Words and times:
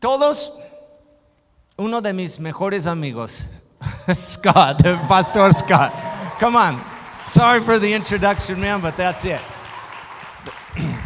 Todos, 0.00 0.58
uno 1.76 2.00
de 2.00 2.14
mis 2.14 2.38
mejores 2.38 2.86
amigos, 2.86 3.44
Scott, 4.16 4.82
Pastor 5.08 5.52
Scott. 5.52 5.92
Come 6.38 6.56
on. 6.56 6.82
Sorry 7.26 7.60
for 7.60 7.78
the 7.78 7.92
introduction, 7.92 8.58
man, 8.58 8.80
but 8.80 8.96
that's 8.96 9.26
it. 9.26 9.40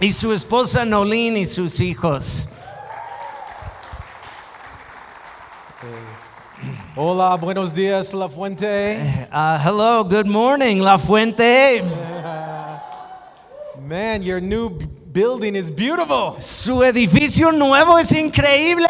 Y 0.00 0.10
su 0.12 0.32
esposa 0.32 0.84
Nolene 0.84 1.40
y 1.40 1.46
sus 1.46 1.80
hijos. 1.80 2.48
Hola, 6.96 7.36
buenos 7.36 7.72
días, 7.74 8.12
La 8.14 8.28
Fuente. 8.28 9.28
Uh, 9.30 9.58
hello, 9.58 10.02
good 10.02 10.26
morning, 10.26 10.80
La 10.80 10.96
Fuente. 10.98 11.82
Man, 13.86 14.22
your 14.22 14.40
new 14.40 14.78
building 15.16 15.56
is 15.56 15.70
beautiful. 15.70 16.36
Su 16.40 16.82
edificio 16.84 17.50
nuevo 17.50 17.96
es 17.96 18.12
increíble. 18.12 18.86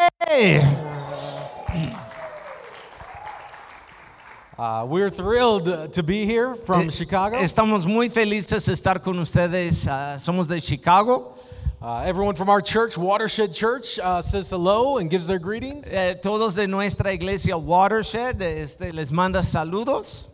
Uh, 4.57 4.85
we're 4.89 5.09
thrilled 5.09 5.69
uh, 5.69 5.87
to 5.87 6.03
be 6.03 6.25
here 6.25 6.55
from 6.55 6.87
Eh, 6.87 6.89
Chicago. 6.89 7.37
Estamos 7.37 7.85
muy 7.85 8.09
felices 8.09 8.65
de 8.65 8.73
estar 8.73 9.01
con 9.01 9.17
ustedes. 9.19 9.87
ah, 9.87 10.17
somos 10.19 10.49
de 10.49 10.59
Chicago. 10.59 11.35
Uh, 11.81 12.03
everyone 12.05 12.35
from 12.35 12.49
our 12.49 12.59
church, 12.61 12.97
Watershed 12.97 13.53
Church, 13.53 13.97
uh, 13.99 14.21
says 14.21 14.49
hello 14.49 14.97
and 14.97 15.09
gives 15.09 15.27
their 15.27 15.39
greetings. 15.39 15.93
Eh, 15.93 16.15
todos 16.15 16.55
de 16.55 16.67
nuestra 16.67 17.13
iglesia 17.13 17.55
Watershed 17.57 18.41
este, 18.41 18.91
les 18.93 19.11
manda 19.11 19.39
saludos. 19.43 20.25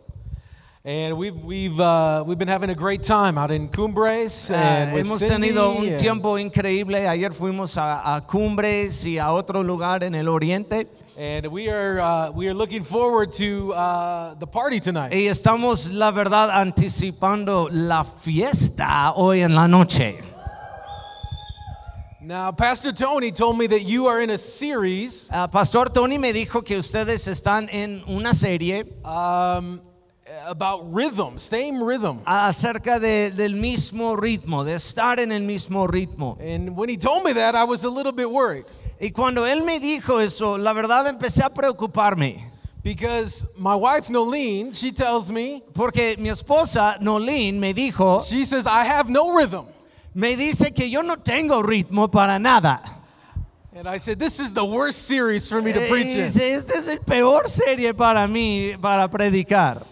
And 0.86 1.16
we've, 1.16 1.34
we've, 1.36 1.80
uh, 1.80 2.22
we've 2.26 2.36
been 2.38 2.48
having 2.48 2.68
a 2.68 2.74
great 2.74 3.02
time 3.02 3.38
out 3.38 3.50
in 3.50 3.68
Cumbres. 3.68 4.50
Ah, 4.52 4.56
and 4.56 4.92
with 4.92 5.06
hemos 5.06 5.18
Cindy 5.18 5.48
tenido 5.48 5.78
un 5.78 5.88
and- 5.88 5.98
tiempo 5.98 6.36
increíble. 6.36 7.08
Ayer 7.08 7.30
fuimos 7.30 7.78
a, 7.78 8.16
a 8.16 8.20
Cumbres 8.20 9.06
y 9.06 9.16
a 9.16 9.32
otro 9.32 9.62
lugar 9.62 10.02
en 10.04 10.14
el 10.14 10.26
oriente. 10.28 10.86
And 11.16 11.46
we 11.46 11.70
are, 11.70 12.00
uh, 12.00 12.30
we 12.32 12.48
are 12.48 12.52
looking 12.52 12.84
forward 12.84 13.32
to 13.32 13.72
uh, 13.72 14.34
the 14.34 14.46
party 14.46 14.78
tonight. 14.78 15.10
Y 15.14 15.26
estamos, 15.26 15.90
la 15.90 16.10
verdad, 16.10 16.50
anticipando 16.50 17.68
la 17.72 18.04
fiesta 18.04 19.14
hoy 19.16 19.40
en 19.40 19.54
la 19.54 19.66
noche. 19.66 20.20
Now, 22.20 22.52
Pastor 22.52 22.92
Tony 22.92 23.32
told 23.32 23.56
me 23.56 23.66
that 23.68 23.84
you 23.84 24.06
are 24.06 24.20
in 24.20 24.28
a 24.30 24.38
series 24.38 25.30
Ah, 25.32 25.46
Pastor 25.46 25.86
Tony 25.90 26.18
me 26.18 26.32
dijo 26.34 26.62
que 26.62 26.76
ustedes 26.76 27.26
están 27.26 27.70
en 27.72 28.02
una 28.06 28.34
serie 28.34 28.84
um, 29.04 29.80
about 30.46 30.92
rhythm, 30.92 31.36
same 31.38 31.82
rhythm. 31.82 32.18
acerca 32.26 32.98
de- 32.98 33.30
del 33.30 33.54
mismo 33.54 34.16
ritmo, 34.16 34.64
de 34.64 34.74
estar 34.74 35.18
en 35.18 35.32
el 35.32 35.42
mismo 35.42 35.86
ritmo. 35.86 36.38
And 36.40 36.76
when 36.76 36.88
he 36.88 36.96
told 36.96 37.24
me 37.24 37.32
that, 37.34 37.54
I 37.54 37.64
was 37.64 37.84
a 37.84 37.90
little 37.90 38.12
bit 38.12 38.30
worried 38.30 38.64
Y 39.00 39.10
cuando 39.10 39.44
él 39.44 39.62
me 39.64 39.80
dijo 39.80 40.20
eso, 40.22 40.56
la 40.56 40.72
verdad 40.72 41.06
empecé 41.06 41.42
a 41.44 41.50
preocuparme. 41.50 42.50
because 42.82 43.46
my 43.58 43.74
wife 43.74 44.08
Nolene, 44.08 44.72
she 44.74 44.92
tells 44.92 45.30
me, 45.30 45.62
Porque 45.74 46.16
mi 46.18 46.28
esposa, 46.30 46.98
Nolene, 47.00 47.58
me 47.58 47.72
dijo, 47.74 48.22
she 48.24 48.44
says, 48.44 48.66
I 48.66 48.84
have 48.84 49.08
no 49.10 49.34
rhythm. 49.34 49.66
me 50.14 50.36
dice 50.36 50.72
que 50.74 50.88
yo 50.88 51.02
no 51.02 51.16
tengo 51.16 51.62
ritmo 51.62 52.10
para 52.10 52.38
nada. 52.38 52.80
And 53.76 53.88
I 53.88 53.98
said, 53.98 54.18
This 54.20 54.38
is 54.38 54.54
the 54.54 54.64
worst 54.64 55.02
series 55.08 55.48
for 55.48 55.60
me 55.60 55.72
to 55.72 55.80
preach 55.88 56.12
in. 56.12 56.22
dice, 56.28 56.52
esta 56.54 56.74
es 56.78 56.86
el 56.88 56.98
peor 57.00 57.48
serie 57.50 57.92
para 57.94 58.26
mí, 58.28 58.80
para 58.80 59.08
predicar. 59.08 59.82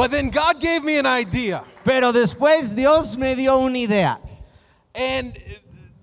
But 0.00 0.12
then 0.12 0.30
God 0.30 0.60
gave 0.60 0.82
me 0.82 0.96
an 0.96 1.04
idea. 1.04 1.62
Pero 1.84 2.10
después 2.10 2.74
Dios 2.74 3.18
me 3.18 3.34
dio 3.34 3.58
una 3.58 3.76
idea. 3.76 4.18
And 4.94 5.36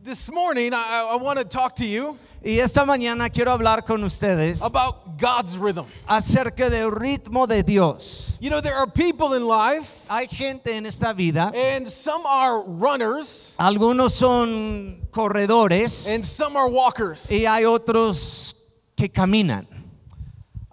this 0.03 0.31
morning, 0.31 0.71
I, 0.71 1.07
I 1.09 1.15
want 1.15 1.39
to 1.39 1.45
talk 1.45 1.75
to 1.77 1.85
you 1.85 2.15
Y 2.43 2.59
esta 2.59 2.85
mañana 2.85 3.33
quiero 3.33 3.51
hablar 3.51 3.87
con 3.87 4.03
ustedes 4.03 4.61
about 4.63 5.17
God's 5.17 5.57
rhythm. 5.57 5.87
acerca 6.07 6.69
del 6.69 6.91
ritmo 6.91 7.47
de 7.47 7.63
Dios. 7.63 8.37
You 8.39 8.51
know, 8.51 8.61
there 8.61 8.75
are 8.75 8.85
people 8.85 9.33
in 9.33 9.47
life, 9.47 10.05
Hay 10.07 10.27
gente 10.27 10.67
en 10.67 10.85
esta 10.85 11.11
vida, 11.15 11.51
and 11.55 11.87
some 11.87 12.21
are 12.27 12.61
runners, 12.67 13.55
algunos 13.59 14.11
son 14.11 15.07
corredores 15.11 16.07
and 16.07 16.23
some 16.23 16.55
are 16.55 16.69
walkers. 16.69 17.31
y 17.31 17.47
hay 17.47 17.63
otros 17.65 18.53
que 18.95 19.09
caminan. 19.09 19.65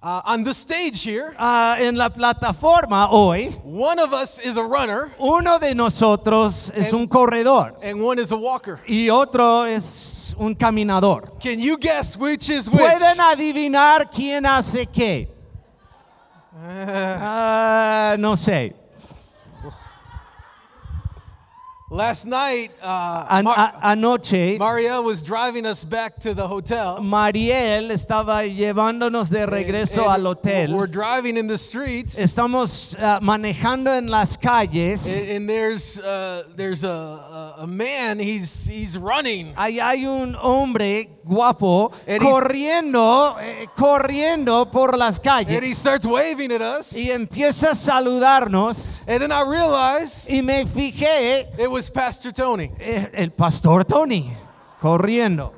Uh, 0.05 0.21
on 0.27 0.45
the 0.45 0.53
stage 0.53 1.03
here, 1.03 1.35
Ah, 1.39 1.77
en 1.81 1.95
la 1.97 2.11
plataforma 2.11 3.09
hoy, 3.09 3.49
one 3.65 3.99
of 3.99 4.13
us 4.13 4.39
is 4.39 4.59
a 4.59 4.63
runner, 4.63 5.11
uno 5.19 5.59
de 5.59 5.75
nosotros 5.75 6.71
es 6.75 6.93
un 6.93 7.09
corredor 7.09 7.75
and 7.83 7.99
one 8.03 8.19
is 8.19 8.31
a 8.31 8.37
walker. 8.37 8.79
y 8.87 9.09
otro 9.09 9.65
es 9.65 10.35
un 10.39 10.55
caminador. 10.55 11.33
Can 11.41 11.59
you 11.59 11.79
guess 11.79 12.19
which 12.19 12.51
is 12.51 12.69
which? 12.69 12.83
¿Pueden 12.83 13.19
adivinar 13.19 14.11
quién 14.11 14.45
hace 14.45 14.85
qué? 14.93 15.29
Ah, 16.55 18.15
no 18.19 18.37
sé. 18.37 18.75
Last 21.95 22.27
night, 22.27 22.73
uh, 22.83 23.25
An- 23.31 23.45
Mar- 23.45 23.73
anoche, 23.81 24.59
Marielle 24.59 25.05
was 25.05 25.23
driving 25.23 25.65
us 25.65 25.85
back 25.85 26.17
to 26.19 26.35
the 26.35 26.49
hotel. 26.49 27.01
Mariel 27.01 27.93
estaba 27.93 28.43
llevándonos 28.53 29.31
de 29.31 29.47
regreso 29.47 30.03
And 30.03 30.27
al 30.27 30.27
hotel. 30.35 30.73
We're 30.75 30.89
driving 30.89 31.37
in 31.37 31.47
the 31.47 31.57
streets, 31.57 32.19
Estamos 32.19 32.97
ah, 32.99 33.21
manejando 33.23 33.97
en 33.97 34.09
las 34.09 34.37
calles. 34.37 35.07
and, 35.07 35.29
and 35.31 35.49
there's 35.49 36.01
uh, 36.01 36.43
there's 36.57 36.83
a, 36.83 37.55
a, 37.59 37.67
man. 37.69 38.19
He's 38.19 38.67
he's 38.67 38.99
running, 38.99 39.55
Ahí 39.55 39.79
hay 39.79 40.05
un 40.05 40.35
hombre 40.35 41.11
guapo 41.25 41.93
And 42.09 42.21
corriendo, 42.21 43.37
eh, 43.41 43.69
corriendo 43.77 44.69
por 44.73 44.97
las 44.99 45.21
calles. 45.21 45.55
and 45.55 45.65
he 45.65 45.73
starts 45.75 46.05
waving 46.05 46.51
at 46.51 46.61
us. 46.61 46.93
Y 46.93 47.11
empieza 47.13 47.71
a 47.71 47.75
saludarnos. 47.77 49.05
And 49.07 49.23
then 49.23 49.31
I 49.31 49.43
realized 49.49 50.29
Y 50.29 50.41
me 50.43 50.65
fijé, 50.65 51.57
it 51.57 51.71
was 51.71 51.84
Pastor 51.91 52.33
Tony. 52.33 52.71
el 52.79 53.31
pastor 53.33 53.85
Tony, 53.85 54.33
corriendo. 54.81 55.53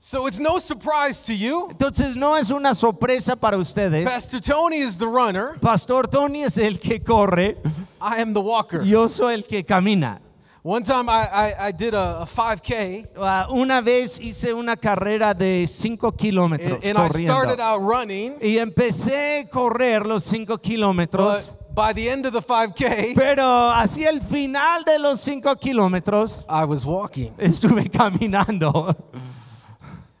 So 0.00 0.26
it's 0.26 0.38
no 0.40 0.58
surprise 0.58 1.22
to 1.22 1.34
you. 1.34 1.68
Entonces 1.70 2.16
no 2.16 2.36
es 2.36 2.50
una 2.50 2.74
sorpresa 2.74 3.36
para 3.36 3.58
ustedes. 3.58 4.06
Pastor 4.06 4.40
Tony 4.40 4.78
is 4.78 4.96
the 4.96 5.06
runner. 5.06 5.58
Pastor 5.60 6.06
Tony 6.06 6.44
es 6.44 6.56
el 6.56 6.78
que 6.78 7.00
corre, 7.00 7.56
I 8.00 8.20
am 8.22 8.32
the 8.32 8.40
walker. 8.40 8.82
yo 8.84 9.08
soy 9.08 9.34
el 9.34 9.42
que 9.42 9.64
camina. 9.64 10.20
One 10.62 10.82
time 10.82 11.08
I, 11.08 11.26
I, 11.30 11.68
I 11.68 11.72
did 11.72 11.94
a, 11.94 12.22
a 12.22 12.26
5K 12.26 13.08
Ah, 13.16 13.46
una 13.50 13.80
vez 13.80 14.18
hice 14.18 14.52
una 14.52 14.76
carrera 14.76 15.32
de 15.32 15.66
5 15.66 16.12
kilómetros 16.12 16.84
and, 16.84 16.98
and 16.98 16.98
I 16.98 17.08
started 17.08 17.60
out 17.60 17.80
running, 17.80 18.36
Y 18.40 18.58
empecé 18.58 19.40
a 19.40 19.48
correr 19.48 20.06
los 20.06 20.24
5 20.24 20.58
kilómetros. 20.58 21.54
By 21.78 21.92
the 21.92 22.10
end 22.10 22.26
of 22.26 22.32
the 22.32 22.42
5K, 22.42 23.14
Pero 23.14 23.70
hacia 23.70 24.08
el 24.10 24.20
final 24.20 24.82
de 24.84 24.98
los 24.98 25.20
5 25.20 25.54
kilómetros 25.60 26.44
I 26.48 26.64
was 26.64 26.84
walking. 26.84 27.32
estuve 27.38 27.88
caminando. 27.88 28.96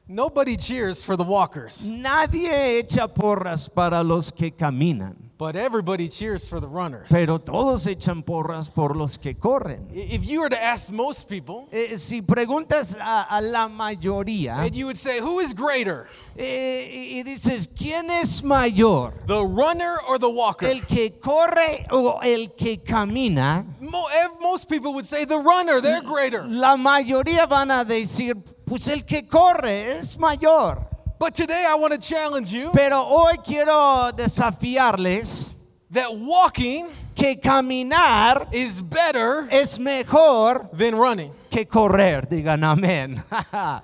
Nobody 0.06 0.56
cheers 0.56 1.02
for 1.04 1.16
the 1.16 1.24
walkers, 1.24 1.84
Nadie 1.90 2.78
echa 2.78 3.08
porras 3.12 3.68
para 3.68 4.04
los 4.04 4.30
que 4.30 4.52
caminan, 4.52 5.16
but 5.38 5.54
everybody 5.54 6.08
cheers 6.08 6.48
for 6.48 6.58
the 6.60 6.66
runners. 6.66 7.08
pero 7.10 7.38
todos 7.38 7.86
echan 7.86 8.22
porras 8.24 8.68
por 8.68 8.96
los 8.96 9.16
que 9.16 9.34
corren. 9.34 9.88
If 9.94 10.26
you 10.28 10.40
were 10.40 10.48
to 10.50 10.60
ask 10.62 10.92
most 10.92 11.28
people, 11.28 11.68
Eh, 11.70 11.96
si 11.96 12.20
preguntas 12.22 12.96
a, 13.00 13.26
a 13.30 13.40
la 13.40 13.68
mayoría 13.68 14.56
and 14.58 14.74
you 14.74 14.86
would 14.86 14.98
say, 14.98 15.20
who 15.20 15.38
is 15.40 15.52
greater, 15.54 16.06
eh, 16.36 17.14
y 17.18 17.22
dices, 17.22 17.68
¿quién 17.68 18.10
es 18.10 18.42
mayor? 18.42 19.12
the 19.26 19.44
runner 19.44 19.96
or 20.08 20.18
the 20.18 20.28
walker? 20.28 20.66
¿El 20.66 20.84
que 20.86 21.20
corre 21.20 21.86
o 21.90 22.18
el 22.22 22.48
que 22.56 22.78
camina? 22.82 23.64
Mo- 23.80 24.08
most 24.40 24.68
people 24.68 24.92
would 24.92 25.06
say 25.06 25.24
the 25.24 25.38
runner, 25.38 25.80
they're 25.80 26.02
greater. 26.02 26.44
La 26.46 26.76
mayoría 26.76 27.46
van 27.48 27.70
a 27.70 27.84
decir, 27.84 28.34
pues 28.66 28.88
el 28.88 29.02
que 29.04 29.28
corre 29.28 29.98
es 29.98 30.18
mayor. 30.18 30.84
But 31.18 31.34
today 31.34 31.64
I 31.68 31.74
want 31.74 31.92
to 31.94 31.98
challenge 31.98 32.52
you 32.52 32.70
Pero 32.72 33.02
hoy 33.02 33.36
quiero 33.44 34.12
desafiarles 34.14 35.52
that 35.90 36.14
walking 36.14 36.86
que 37.16 37.34
caminar 37.36 38.46
is 38.52 38.80
better 38.80 39.48
es 39.50 39.78
mejor 39.80 40.68
than 40.72 40.94
running. 40.94 41.32
que 41.50 41.64
correr. 41.64 42.22
Digan 42.28 42.62
amén. 42.62 43.22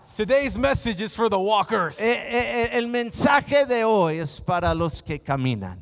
Today's 0.16 0.56
message 0.56 1.00
is 1.00 1.16
for 1.16 1.28
the 1.28 1.38
walkers. 1.40 1.98
Eh, 2.00 2.04
eh, 2.04 2.68
el 2.72 2.86
mensaje 2.86 3.66
de 3.66 3.82
hoy 3.82 4.18
es 4.20 4.38
para 4.38 4.72
los 4.74 5.00
que 5.02 5.18
caminan. 5.18 5.78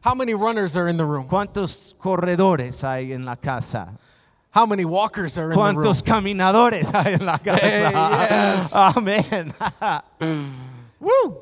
How 0.00 0.14
many 0.14 0.34
runners 0.34 0.76
are 0.76 0.88
in 0.88 0.96
the 0.96 1.04
room? 1.04 1.28
¿Cuántos 1.28 1.94
corredores 2.00 2.82
hay 2.82 3.12
en 3.12 3.24
la 3.24 3.36
casa? 3.36 3.96
How 4.50 4.66
many 4.66 4.84
walkers 4.84 5.38
are 5.38 5.52
in 5.52 5.58
the 5.58 5.62
room? 5.62 5.76
¿Cuántos 5.76 6.02
caminadores 6.02 6.92
hay 6.92 7.12
en 7.14 7.24
la 7.26 7.38
casa? 7.44 7.60
Hey, 7.60 8.56
yes. 8.56 8.74
Amén. 8.96 9.52
Woo. 11.06 11.38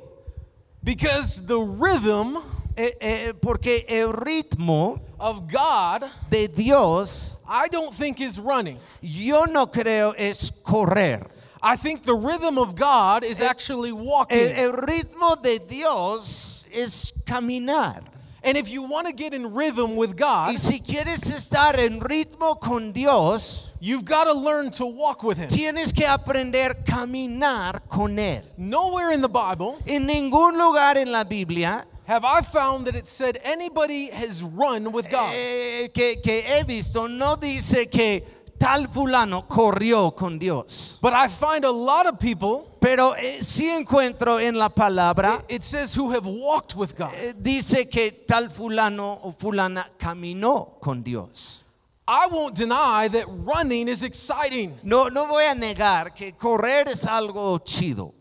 Because 0.83 1.47
the 1.47 1.59
rhythm 1.59 2.39
Eh, 2.77 2.91
eh, 3.01 3.33
porque 3.41 3.85
el 3.89 4.13
ritmo 4.13 5.01
of 5.21 5.47
God, 5.47 6.05
de 6.29 6.49
Dios, 6.49 7.39
I 7.49 7.69
don't 7.69 7.95
think 7.95 8.21
is 8.21 8.41
running. 8.41 8.81
yo 9.01 9.45
no 9.45 9.67
creo 9.67 10.13
es 10.19 10.51
correr. 10.65 11.25
I 11.63 11.77
think 11.77 12.03
the 12.03 12.17
rhythm 12.17 12.59
of 12.59 12.75
God 12.75 13.23
is 13.23 13.41
actually 13.41 13.93
walking. 13.93 14.39
El, 14.39 14.71
el 14.71 14.73
ritmo 14.73 15.41
de 15.41 15.61
Dios 15.61 16.67
es 16.73 17.13
caminar. 17.25 18.03
and 18.43 18.59
if 18.59 18.69
you 18.69 18.83
want 18.83 19.07
to 19.07 19.13
get 19.13 19.33
in 19.33 19.55
rhythm 19.55 19.95
with 19.95 20.17
God, 20.17 20.51
Y 20.51 20.57
si 20.57 20.81
quieres 20.81 21.33
estar 21.33 21.79
en 21.79 22.01
ritmo 22.01 22.61
con 22.61 22.93
Dios, 22.93 23.71
you've 23.85 24.05
got 24.05 24.25
to 24.25 24.33
learn 24.33 24.71
to 24.71 24.87
walk 24.87 25.23
with 25.23 25.37
Him. 25.39 25.49
tienes 25.49 25.93
que 25.93 26.07
aprender 26.07 26.71
a 26.71 26.75
caminar 26.85 27.83
con 27.89 28.19
Él. 28.19 28.43
Nowhere 28.57 29.13
in 29.13 29.21
the 29.21 29.29
Bible 29.29 29.77
En 29.87 30.07
ningún 30.07 30.57
lugar 30.57 30.97
en 30.97 31.13
la 31.13 31.25
Biblia 31.25 31.85
have 32.07 32.25
I 32.25 32.41
found 32.43 32.87
that 32.87 32.95
it 32.95 33.07
said 33.07 33.39
anybody 33.45 34.11
has 34.11 34.43
run 34.43 34.91
with 34.93 35.09
God. 35.11 35.33
eh, 35.35 35.89
que, 35.95 36.21
que 36.23 36.43
he 36.43 36.63
visto 36.65 37.07
no 37.09 37.37
dice 37.37 37.89
que 37.91 38.25
tal 38.59 38.89
fulano 38.89 39.47
corrió 39.49 40.15
con 40.17 40.39
Dios. 40.39 40.99
But 41.03 41.13
I 41.13 41.29
find 41.29 41.65
a 41.65 41.71
lot 41.73 42.07
of 42.07 42.19
people, 42.19 42.71
Pero 42.81 43.15
eh, 43.17 43.39
sí 43.43 43.69
encuentro 43.69 44.39
en 44.39 44.59
la 44.59 44.69
palabra, 44.69 45.43
it 45.49 45.63
says, 45.63 45.95
who 45.95 46.11
have 46.13 46.27
walked 46.27 46.75
with 46.77 46.95
God. 46.95 47.13
eh, 47.15 47.33
dice 47.35 47.89
que 47.91 48.25
tal 48.27 48.51
fulano 48.51 49.21
o 49.23 49.33
fulana 49.33 49.87
caminó 49.99 50.79
con 50.81 51.03
Dios. 51.03 51.64
I 52.07 52.29
won't 52.31 52.55
deny 52.55 53.09
that 53.09 53.25
running 53.29 53.89
is 53.89 54.03
exciting. 54.03 54.79
No, 54.83 55.09
no 55.09 55.27
voy 55.27 55.51
a 55.51 55.55
negar 55.55 56.15
que 56.15 56.33
correr 56.33 56.87
es 56.89 57.07
algo 57.07 57.59
chido. 57.65 58.13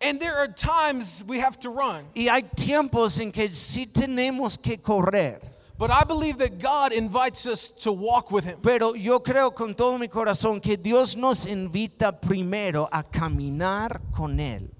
And 0.00 0.20
there 0.20 0.36
are 0.36 0.46
times 0.46 1.24
we 1.26 1.40
have 1.40 1.58
to 1.60 1.70
run. 1.70 2.04
Y 2.14 2.28
hay 2.28 2.42
tiempos 2.42 3.20
en 3.20 3.32
que 3.32 3.48
sí 3.48 3.86
tenemos 3.92 4.56
que 4.62 4.76
correr. 4.76 5.40
But 5.76 5.90
I 5.90 6.04
believe 6.04 6.38
that 6.38 6.58
God 6.58 6.92
invites 6.92 7.46
us 7.46 7.68
to 7.82 7.92
walk 7.92 8.30
with 8.30 8.44
Him. 8.44 8.58
Pero 8.62 8.94
yo 8.94 9.18
creo 9.20 9.52
con 9.54 9.74
todo 9.74 9.98
mi 9.98 10.06
corazón 10.08 10.60
que 10.62 10.76
Dios 10.76 11.16
nos 11.16 11.46
invita 11.46 12.12
primero 12.12 12.88
a 12.92 13.02
caminar 13.02 14.00
con 14.14 14.38
Él. 14.38 14.70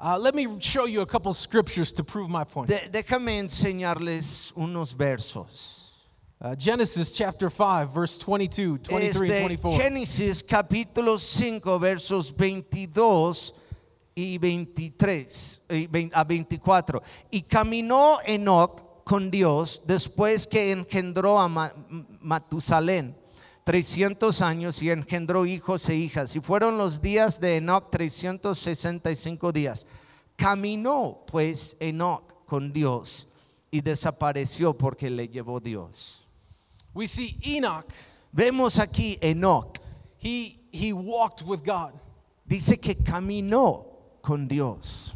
Uh, 0.00 0.16
let 0.16 0.34
me 0.34 0.46
show 0.60 0.86
you 0.86 1.00
a 1.00 1.06
couple 1.06 1.32
scriptures 1.32 1.90
to 1.92 2.04
prove 2.04 2.30
my 2.30 2.44
point. 2.44 2.68
De- 2.68 2.88
déjame 2.88 3.38
enseñarles 3.38 4.52
unos 4.56 4.94
versos. 4.94 5.77
Uh, 6.40 6.54
Genesis 6.56 7.10
chapter 7.12 7.50
5, 7.50 7.92
verse 7.92 8.16
22, 8.16 8.78
23, 8.88 8.92
and 8.92 9.02
Este, 9.02 9.40
24. 9.40 9.78
Génesis 9.82 10.42
capítulo 10.44 11.18
5 11.18 11.78
versos 11.80 12.30
22 12.32 13.54
y 14.14 14.38
23 14.38 15.62
y 15.68 15.86
vein- 15.88 16.12
a 16.14 16.22
24. 16.24 17.02
Y 17.32 17.42
caminó 17.42 18.18
Enoch 18.24 19.02
con 19.04 19.30
Dios 19.32 19.82
después 19.84 20.46
que 20.46 20.70
engendró 20.70 21.40
a 21.40 21.48
Ma- 21.48 21.72
Matusalén 22.20 23.16
300 23.64 24.40
años 24.40 24.80
y 24.80 24.90
engendró 24.90 25.44
hijos 25.44 25.88
e 25.88 25.96
hijas. 25.96 26.36
Y 26.36 26.40
fueron 26.40 26.78
los 26.78 27.02
días 27.02 27.40
de 27.40 27.56
Enoch 27.56 27.90
365 27.90 29.50
días. 29.50 29.86
Caminó 30.36 31.24
pues 31.26 31.76
Enoch 31.80 32.44
con 32.46 32.72
Dios 32.72 33.26
y 33.72 33.80
desapareció 33.80 34.72
porque 34.78 35.10
le 35.10 35.26
llevó 35.28 35.58
Dios. 35.58 36.27
We 36.94 37.06
see 37.06 37.36
Enoch, 37.56 37.86
Vemos 38.32 38.78
aquí 38.78 39.18
Enoch. 39.22 39.78
he, 40.18 40.58
he 40.72 40.92
walked 40.92 41.42
with 41.42 41.62
God. 41.64 41.92
Dice 42.46 42.80
que 42.80 42.94
caminó 42.94 43.84
con 44.22 44.46
Dios. 44.48 45.12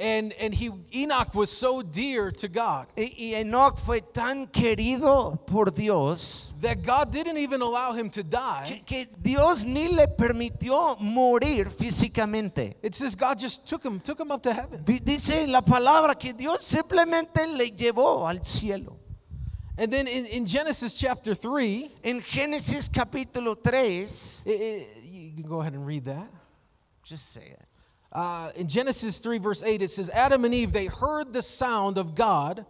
And, 0.00 0.32
and 0.40 0.52
he, 0.52 0.70
Enoch 0.92 1.34
was 1.36 1.50
so 1.56 1.80
dear 1.80 2.32
to 2.32 2.48
God 2.48 2.88
Y, 2.96 3.12
y 3.16 3.34
Enoch 3.36 3.78
fue 3.78 4.00
tan 4.00 4.48
querido 4.48 5.38
por 5.46 5.66
Dios 5.66 6.52
that 6.60 6.82
God 6.82 7.12
didn't 7.12 7.38
even 7.38 7.62
allow 7.62 7.92
him 7.92 8.10
to 8.10 8.24
die. 8.24 8.82
que, 8.84 9.04
que 9.04 9.06
Dios 9.22 9.64
ni 9.64 9.86
le 9.88 10.08
permitió 10.08 10.98
morir 11.00 11.66
físicamente. 11.70 12.74
It 12.82 12.94
says 12.96 13.14
God 13.14 13.38
just 13.38 13.68
took 13.68 13.84
him, 13.84 14.00
took 14.00 14.18
him 14.20 14.32
up 14.32 14.42
to 14.42 14.52
heaven. 14.52 14.82
Di- 14.84 14.98
Dice 14.98 15.46
la 15.46 15.60
palabra 15.62 16.18
que 16.18 16.32
Dios 16.32 16.64
simplemente 16.64 17.46
le 17.46 17.70
llevó 17.70 18.26
al 18.28 18.40
cielo. 18.44 18.96
And 19.76 19.92
then 19.92 20.06
in, 20.06 20.24
in 20.26 20.46
Genesis 20.46 20.94
chapter 20.94 21.34
3, 21.34 21.90
En 22.04 22.20
Génesis 22.22 22.88
capítulo 22.88 23.56
3, 23.60 24.04
i- 24.46 24.50
i- 24.50 24.86
you 25.02 25.32
can 25.34 25.48
go 25.48 25.60
ahead 25.60 25.74
and 25.74 25.84
read 25.86 26.04
that. 26.04 26.28
just 27.02 27.32
say 27.32 27.42
it. 27.50 27.60
Uh, 28.12 28.50
in 28.56 28.68
Genesis 28.68 29.18
3, 29.18 29.38
verse 29.38 29.62
8, 29.64 29.82
it 29.82 29.90
says, 29.90 30.08
Adam 30.10 30.44
and 30.44 30.54
Eve, 30.54 30.72
they 30.72 30.86
heard 30.86 31.32
the 31.32 31.42
sound 31.42 31.98
of 31.98 32.14
God 32.14 32.64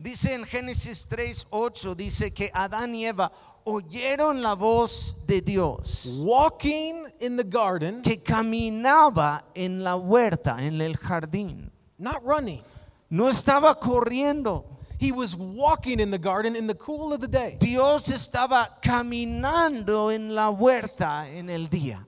Dice 0.00 0.26
en 0.26 0.44
Génesis 0.44 1.06
3, 1.08 1.44
8, 1.52 1.94
dice 1.96 2.34
que 2.34 2.48
Adán 2.52 2.94
y 2.96 3.04
Eva 3.06 3.30
oyeron 3.64 4.42
la 4.42 4.54
voz 4.56 5.14
de 5.26 5.40
Dios. 5.40 6.18
walking 6.20 7.06
in 7.20 7.36
the 7.36 7.44
garden, 7.44 8.02
que 8.02 8.16
caminaba 8.16 9.42
en 9.54 9.84
la 9.84 9.96
huerta, 9.96 10.56
en 10.60 10.80
el 10.80 10.94
jardín. 10.94 11.70
not 11.98 12.20
running. 12.24 12.62
No 13.08 13.28
estaba 13.28 13.78
corriendo. 13.78 14.64
He 15.04 15.12
was 15.12 15.36
walking 15.36 16.00
in 16.00 16.10
the 16.10 16.16
garden 16.18 16.56
in 16.56 16.66
the 16.66 16.74
cool 16.74 17.12
of 17.12 17.20
the 17.20 17.28
day. 17.28 17.56
Dios 17.60 18.08
estaba 18.08 18.80
caminando 18.80 20.10
en 20.14 20.34
la 20.34 20.50
huerta 20.50 21.26
en 21.28 21.50
el 21.50 21.66
día. 21.68 22.06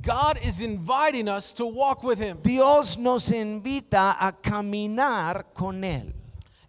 God 0.00 0.38
is 0.46 0.60
inviting 0.60 1.26
us 1.28 1.52
to 1.54 1.66
walk 1.66 2.04
with 2.04 2.20
Him. 2.20 2.38
Dios 2.42 2.96
nos 2.96 3.30
invita 3.32 4.16
a 4.20 4.32
caminar 4.32 5.46
con 5.54 5.82
Él. 5.82 6.12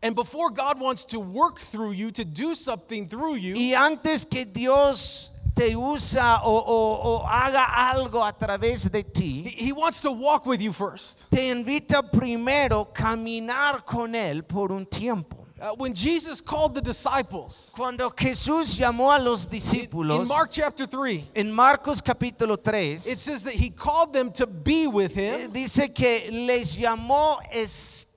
And 0.02 0.16
before 0.16 0.50
God 0.50 0.80
wants 0.81 1.06
to 1.06 1.19
work 1.19 1.60
through 1.60 1.92
you, 1.92 2.10
to 2.12 2.25
do 2.25 2.56
something 2.56 3.07
through 3.07 3.36
you, 3.36 3.56
Y 3.56 3.75
antes 3.75 4.25
que 4.25 4.46
Dios 4.46 5.31
te 5.56 5.75
usa 5.75 6.40
o, 6.44 6.57
o- 6.57 7.02
o 7.04 7.25
haga 7.28 7.66
algo 7.94 8.25
a 8.28 8.34
través 8.34 8.90
de 8.92 9.00
He, 9.00 9.04
ti, 9.04 9.44
he 9.48 9.72
wants 9.72 10.02
to 10.02 10.12
walk 10.12 10.48
with 10.48 10.60
you 10.60 10.74
first. 10.74 11.30
te 11.30 11.52
invita 11.52 12.02
primero 12.02 12.81
a 12.81 12.86
caminar 12.92 13.86
con 13.86 14.16
Él 14.16 14.42
por 14.44 14.72
un 14.72 14.88
tiempo. 14.88 15.38
Uh, 15.62 15.75
when 15.75 15.94
Jesus 15.94 16.42
called 16.42 16.74
the 16.74 16.81
disciples 16.81 17.72
Cuando 17.75 18.10
Jesús 18.10 18.75
llamó 18.75 19.16
a 19.16 19.19
los 19.22 19.46
in, 19.46 19.52
discípulos, 19.52 20.22
in 20.22 20.28
Mark 20.28 20.50
chapter 20.50 20.88
3, 20.88 21.24
en 21.36 21.52
Marcos 21.52 22.02
capítulo 22.02 22.58
3, 22.58 22.94
it 22.96 23.19
says 23.19 23.44
that 23.44 23.54
He 23.54 23.69
called 23.69 24.12
them 24.12 24.31
to 24.31 24.48
be 24.48 24.88
with 24.88 25.13
Him, 25.13 25.52
dice 25.52 25.94
que 25.94 26.31
les 26.31 26.75
llamó 26.75 27.40
estar 27.54 28.11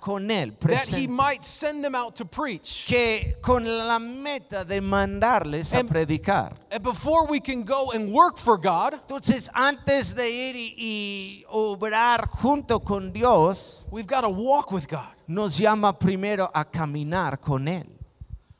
con 0.00 0.30
él 0.30 0.50
that 0.60 0.88
He 0.88 1.06
presente, 1.06 1.08
might 1.08 1.42
send 1.44 1.84
them 1.84 1.94
out 1.94 2.14
to 2.16 2.24
preach. 2.24 2.84
que 2.86 3.36
con 3.42 3.64
la 3.64 3.98
meta 3.98 4.64
de 4.64 4.80
mandarles 4.80 5.72
a 5.74 5.82
predicar. 5.84 6.54
And 6.70 6.82
before 6.82 7.26
we 7.26 7.40
can 7.40 7.62
go 7.64 7.90
and 7.92 8.12
work 8.12 8.38
for 8.38 8.56
God, 8.58 8.94
Entonces, 8.94 9.48
antes 9.54 10.14
de 10.14 10.28
ir 10.30 10.56
y, 10.56 10.74
y 10.78 11.44
obrar 11.50 12.28
junto 12.28 12.80
con 12.80 13.12
Dios, 13.12 13.86
we've 13.90 14.06
got 14.06 14.22
to 14.22 14.28
walk 14.28 14.70
with 14.72 14.86
God. 14.88 15.08
nos 15.28 15.56
llama 15.58 15.92
primero 15.98 16.50
a 16.54 16.64
caminar 16.64 17.40
con 17.40 17.66
él. 17.66 17.86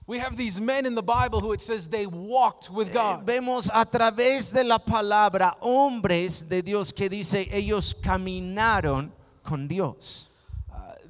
We 0.08 0.18
have 0.20 0.36
these 0.36 0.60
men 0.60 0.86
in 0.86 0.94
the 0.94 1.02
Bible 1.02 1.40
who 1.40 1.52
it 1.52 1.60
says 1.60 1.88
they 1.88 2.06
walked 2.06 2.70
with 2.70 2.90
Eh, 2.90 2.92
God. 2.92 3.26
Vemos 3.26 3.68
a 3.74 3.84
través 3.84 4.52
de 4.52 4.62
la 4.62 4.78
palabra 4.78 5.56
hombres 5.60 6.48
de 6.48 6.62
Dios 6.62 6.92
que 6.92 7.08
dice 7.08 7.48
ellos 7.50 7.92
caminaron 7.92 9.10
con 9.42 9.66
Dios. 9.66 10.28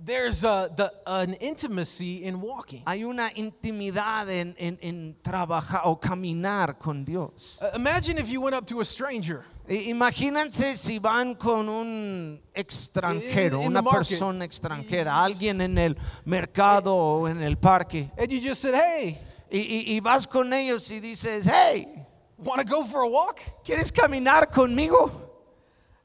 There's 0.07 0.45
a, 0.45 0.71
the, 0.77 0.93
an 1.07 1.35
intimacy 1.35 2.25
in 2.25 2.41
walking. 2.41 2.83
Hay 2.87 3.03
una 3.03 3.31
intimidad 3.35 4.31
en, 4.31 4.55
en- 4.57 4.79
en 4.81 5.17
trabajar 5.23 5.81
o 5.85 5.97
caminar 5.97 6.79
con 6.79 7.05
Dios. 7.05 7.59
Uh, 7.61 7.71
imagine 7.75 8.17
if 8.19 8.29
you 8.29 8.41
went 8.41 8.55
up 8.55 8.65
to 8.67 8.79
a 8.81 8.85
stranger 8.85 9.45
Imagínense 9.69 10.77
si 10.77 11.01
van 11.01 11.35
con 11.35 11.69
un 11.69 12.41
extranjero, 12.55 13.57
In- 13.57 13.63
in 13.63 13.77
una 13.77 13.83
persona 13.83 14.45
extranjera, 14.45 15.25
alguien 15.25 15.61
en 15.61 15.77
el 15.77 15.97
mercado 16.25 16.95
o 16.95 17.27
en 17.27 17.43
el 17.43 17.57
parque, 17.57 18.09
and 18.17 18.31
you 18.31 18.41
just 18.41 18.63
said, 18.63 18.75
Hey, 18.75 19.19
y, 19.51 19.59
y- 19.59 19.97
y 19.97 20.01
vas 20.01 20.25
con 20.25 20.53
ellos 20.53 20.89
y 20.93 21.01
dices, 21.01 21.47
hey, 21.47 22.07
want 22.39 22.61
to 22.61 22.67
go 22.69 22.85
for 22.85 23.01
a 23.03 23.09
walk? 23.09 23.41
¿quieres 23.65 23.91
caminar 23.91 24.53
conmigo? 24.53 25.11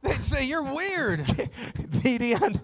They'd 0.01 0.23
say, 0.23 0.43
You're 0.47 0.63
weird 0.63 1.19
Dirían, 2.01 2.59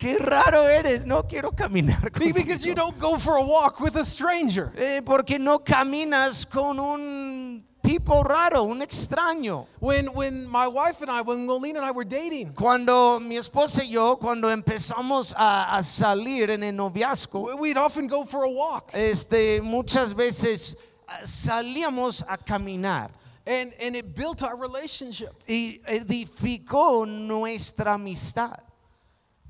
qué 0.00 0.18
raro 0.18 0.66
eres, 0.66 1.04
no 1.04 1.22
quiero 1.24 1.52
caminar 1.52 2.10
Be- 2.18 2.32
because 2.32 2.64
you 2.64 2.74
contigo. 2.74 2.76
don't 2.76 2.98
go 2.98 3.18
for 3.18 3.36
a 3.36 3.44
walk 3.44 3.78
with 3.80 3.96
a 3.96 4.04
stranger. 4.04 4.72
Eh, 4.76 5.02
porque 5.04 5.38
no 5.38 5.58
caminas 5.58 6.44
con 6.50 6.78
un 6.80 7.62
tipo 7.82 8.22
raro, 8.22 8.64
un 8.64 8.80
extraño. 8.80 9.66
When, 9.80 10.06
when 10.14 10.46
my 10.48 10.66
wife 10.68 11.00
and 11.02 11.10
I, 11.10 11.20
when 11.22 11.44
Molina 11.46 11.78
and 11.80 11.86
I 11.86 11.90
were 11.90 12.04
dating, 12.04 12.54
Cuando 12.54 13.20
mi 13.20 13.36
esposa 13.36 13.82
y 13.82 13.90
yo, 13.92 14.16
cuando 14.16 14.48
empezamos 14.48 15.34
a, 15.36 15.76
a 15.76 15.82
salir 15.82 16.50
en 16.50 16.62
el 16.62 16.72
noviazgo, 16.74 17.58
we'd 17.58 17.76
often 17.76 18.06
go 18.06 18.24
for 18.24 18.44
a 18.44 18.50
walk. 18.50 18.90
este, 18.94 19.60
muchas 19.62 20.14
veces 20.14 20.76
ah, 21.08 21.18
salíamos 21.24 22.22
a 22.28 22.36
caminar 22.38 23.10
And, 23.46 23.72
and 23.82 23.96
it 23.96 24.14
built 24.14 24.42
our 24.42 24.56
relationship. 24.56 25.32
y 25.48 25.80
edificó 25.86 27.06
nuestra 27.06 27.94
amistad. 27.94 28.58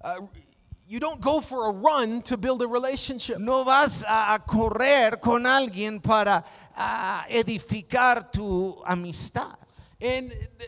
Uh, 0.02 0.20
you 0.86 0.98
don't 0.98 1.20
go 1.20 1.40
for 1.40 1.68
a 1.68 1.72
run 1.72 2.20
to 2.22 2.36
build 2.36 2.62
a 2.62 2.66
relationship. 2.66 3.38
No 3.38 3.64
vas 3.64 4.02
a, 4.02 4.40
correr 4.46 5.20
con 5.20 5.44
alguien 5.44 6.02
para 6.02 6.44
ah, 6.76 7.24
edificar 7.28 8.32
tu 8.32 8.82
amistad. 8.84 9.56
And 10.00 10.32
uh, 10.32 10.64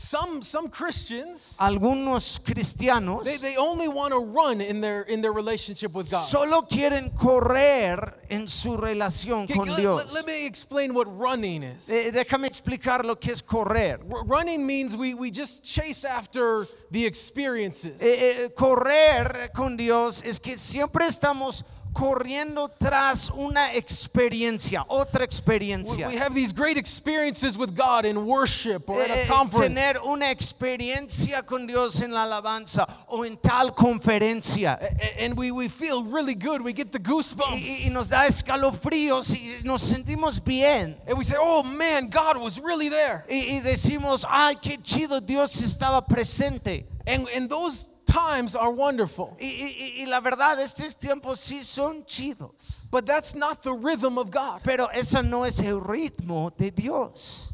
some 0.00 0.42
some 0.42 0.68
Christians 0.68 1.56
Algunos 1.58 2.38
cristianos 2.40 3.24
they, 3.24 3.36
they 3.36 3.56
only 3.56 3.88
want 3.88 4.12
to 4.12 4.20
run 4.20 4.60
in 4.60 4.80
their 4.80 5.02
in 5.02 5.20
their 5.20 5.32
relationship 5.32 5.92
with 5.92 6.08
God. 6.08 6.22
solo 6.24 6.62
quieren 6.62 7.10
correr 7.18 8.14
en 8.30 8.46
su 8.46 8.76
relación 8.76 9.42
Okay, 9.44 9.54
con 9.56 9.66
let, 9.68 9.76
Dios. 9.76 10.04
let- 10.06 10.12
let 10.14 10.26
me 10.26 10.46
explain 10.46 10.94
what 10.94 11.06
running 11.18 11.64
is. 11.64 11.88
Eh, 11.90 12.12
déjame 12.12 12.46
explicar 12.46 13.04
lo 13.04 13.16
que 13.16 13.32
es 13.32 13.42
correr. 13.42 13.98
R- 14.08 14.22
running 14.24 14.64
means 14.64 14.96
we, 14.96 15.14
we 15.14 15.32
just 15.32 15.64
chase 15.64 16.04
after 16.04 16.64
the 16.92 17.04
experiences. 17.04 18.00
Eh, 18.00 18.44
eh, 18.44 18.48
correr 18.56 19.50
con 19.52 19.76
Dios 19.76 20.22
es 20.24 20.38
que 20.38 20.56
siempre 20.56 21.06
estamos 21.08 21.64
corriendo 21.98 22.68
tras 22.78 23.28
una 23.30 23.74
experiencia, 23.74 24.84
otra 24.86 25.20
We, 25.20 25.24
experiencia. 25.24 26.06
we 26.06 26.14
have 26.16 26.32
these 26.32 26.52
great 26.52 26.76
experiences 26.76 27.58
with 27.58 27.74
God 27.74 28.04
in 28.04 28.24
worship 28.24 28.88
or 28.88 29.02
at 29.02 29.10
Eh, 29.10 29.14
a 29.14 29.24
eh, 29.24 29.26
conference. 29.26 29.74
tener 29.74 29.98
una 30.04 30.30
experiencia 30.30 31.44
con 31.44 31.66
Dios 31.66 32.00
en 32.00 32.12
la 32.12 32.22
alabanza 32.22 32.86
o 33.08 33.24
en 33.24 33.36
tal 33.36 33.74
conferencia. 33.74 34.78
And 35.18 35.36
we, 35.36 35.50
we 35.50 35.68
feel 35.68 36.04
really 36.04 36.36
good. 36.36 36.62
We 36.62 36.72
get 36.72 36.92
the 36.92 37.00
goosebumps. 37.00 37.60
Y, 37.60 37.86
y 37.86 37.90
nos 37.90 38.08
da 38.08 38.26
escalofríos 38.26 39.34
y 39.34 39.56
nos 39.64 39.82
sentimos 39.82 40.38
bien. 40.42 40.96
And 41.08 41.18
we 41.18 41.24
say, 41.24 41.36
oh 41.38 41.64
man, 41.64 42.08
God 42.10 42.36
was 42.36 42.60
really 42.60 42.88
there. 42.88 43.24
Y, 43.28 43.56
y 43.56 43.60
decimos, 43.60 44.24
ay, 44.28 44.54
qué 44.62 44.78
chido, 44.80 45.20
Dios 45.20 45.60
estaba 45.62 46.06
presente. 46.06 46.86
And, 47.08 47.26
and 47.34 47.48
those 47.50 47.88
times 48.10 48.56
are 48.56 48.70
wonderful. 48.72 49.36
Y, 49.40 49.44
y- 49.46 50.02
y 50.02 50.06
la 50.06 50.20
verdad, 50.20 50.58
estos 50.58 50.94
tiempos 50.96 51.38
sí 51.38 51.62
son 51.64 52.04
chidos. 52.04 52.80
But 52.90 53.06
that's 53.06 53.34
not 53.34 53.62
the 53.62 53.72
rhythm 53.72 54.18
of 54.18 54.30
God. 54.30 54.62
Pero 54.64 54.88
ese 54.92 55.22
no 55.22 55.44
es 55.44 55.60
el 55.60 55.80
ritmo 55.80 56.50
de 56.56 56.70
Dios. 56.70 57.52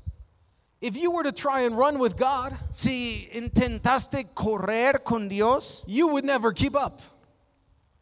If 0.80 0.96
you 0.96 1.10
were 1.12 1.22
to 1.22 1.32
try 1.32 1.62
and 1.62 1.76
run 1.78 1.98
with 1.98 2.16
God, 2.16 2.56
Si 2.70 3.28
intentaste 3.32 4.34
correr 4.34 5.02
con 5.02 5.28
Dios, 5.28 5.82
you 5.86 6.08
would 6.08 6.24
never 6.24 6.52
keep 6.52 6.76
up. 6.76 7.00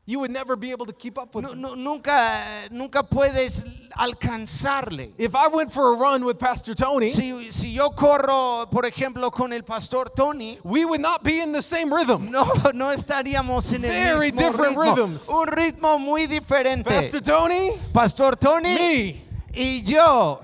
You 0.04 0.18
would 0.18 0.32
never 0.32 0.56
be 0.56 0.72
able 0.72 0.84
to 0.86 0.92
keep 0.92 1.16
up 1.16 1.32
with 1.34 1.44
Him. 1.44 1.60
nu- 1.60 1.76
nunca, 1.76 2.42
nunca 2.72 3.04
puedes 3.04 3.64
alcanzarle. 3.96 5.12
If 5.16 5.34
I 5.36 5.46
went 5.48 5.72
for 5.72 5.94
a 5.94 5.96
run 5.96 6.24
with 6.24 6.38
Pastor 6.40 6.74
Tony, 6.74 7.08
Si, 7.08 7.50
si 7.52 7.70
yo 7.72 7.90
corro, 7.90 8.66
por 8.70 8.82
ejemplo, 8.84 9.30
con 9.30 9.52
el 9.52 9.62
pastor 9.62 10.06
Tony, 10.14 10.58
we 10.64 10.84
would 10.84 11.00
not 11.00 11.22
be 11.22 11.40
in 11.40 11.52
the 11.52 11.62
same 11.62 11.92
rhythm. 11.94 12.30
no, 12.30 12.42
no 12.74 12.88
estaríamos 12.88 13.72
en 13.72 13.84
el 13.84 13.90
Very 13.90 14.32
mismo 14.32 14.38
different 14.38 14.76
ritmo. 14.76 14.96
rhythms. 14.96 15.28
Un 15.28 15.46
ritmo 15.46 15.98
muy 16.00 16.26
diferente. 16.26 16.84
Pastor 16.90 17.20
Tony, 17.20 17.70
pastor 17.92 18.34
Tony 18.36 18.74
me. 18.74 19.22
y 19.54 19.82
yo. 19.84 20.40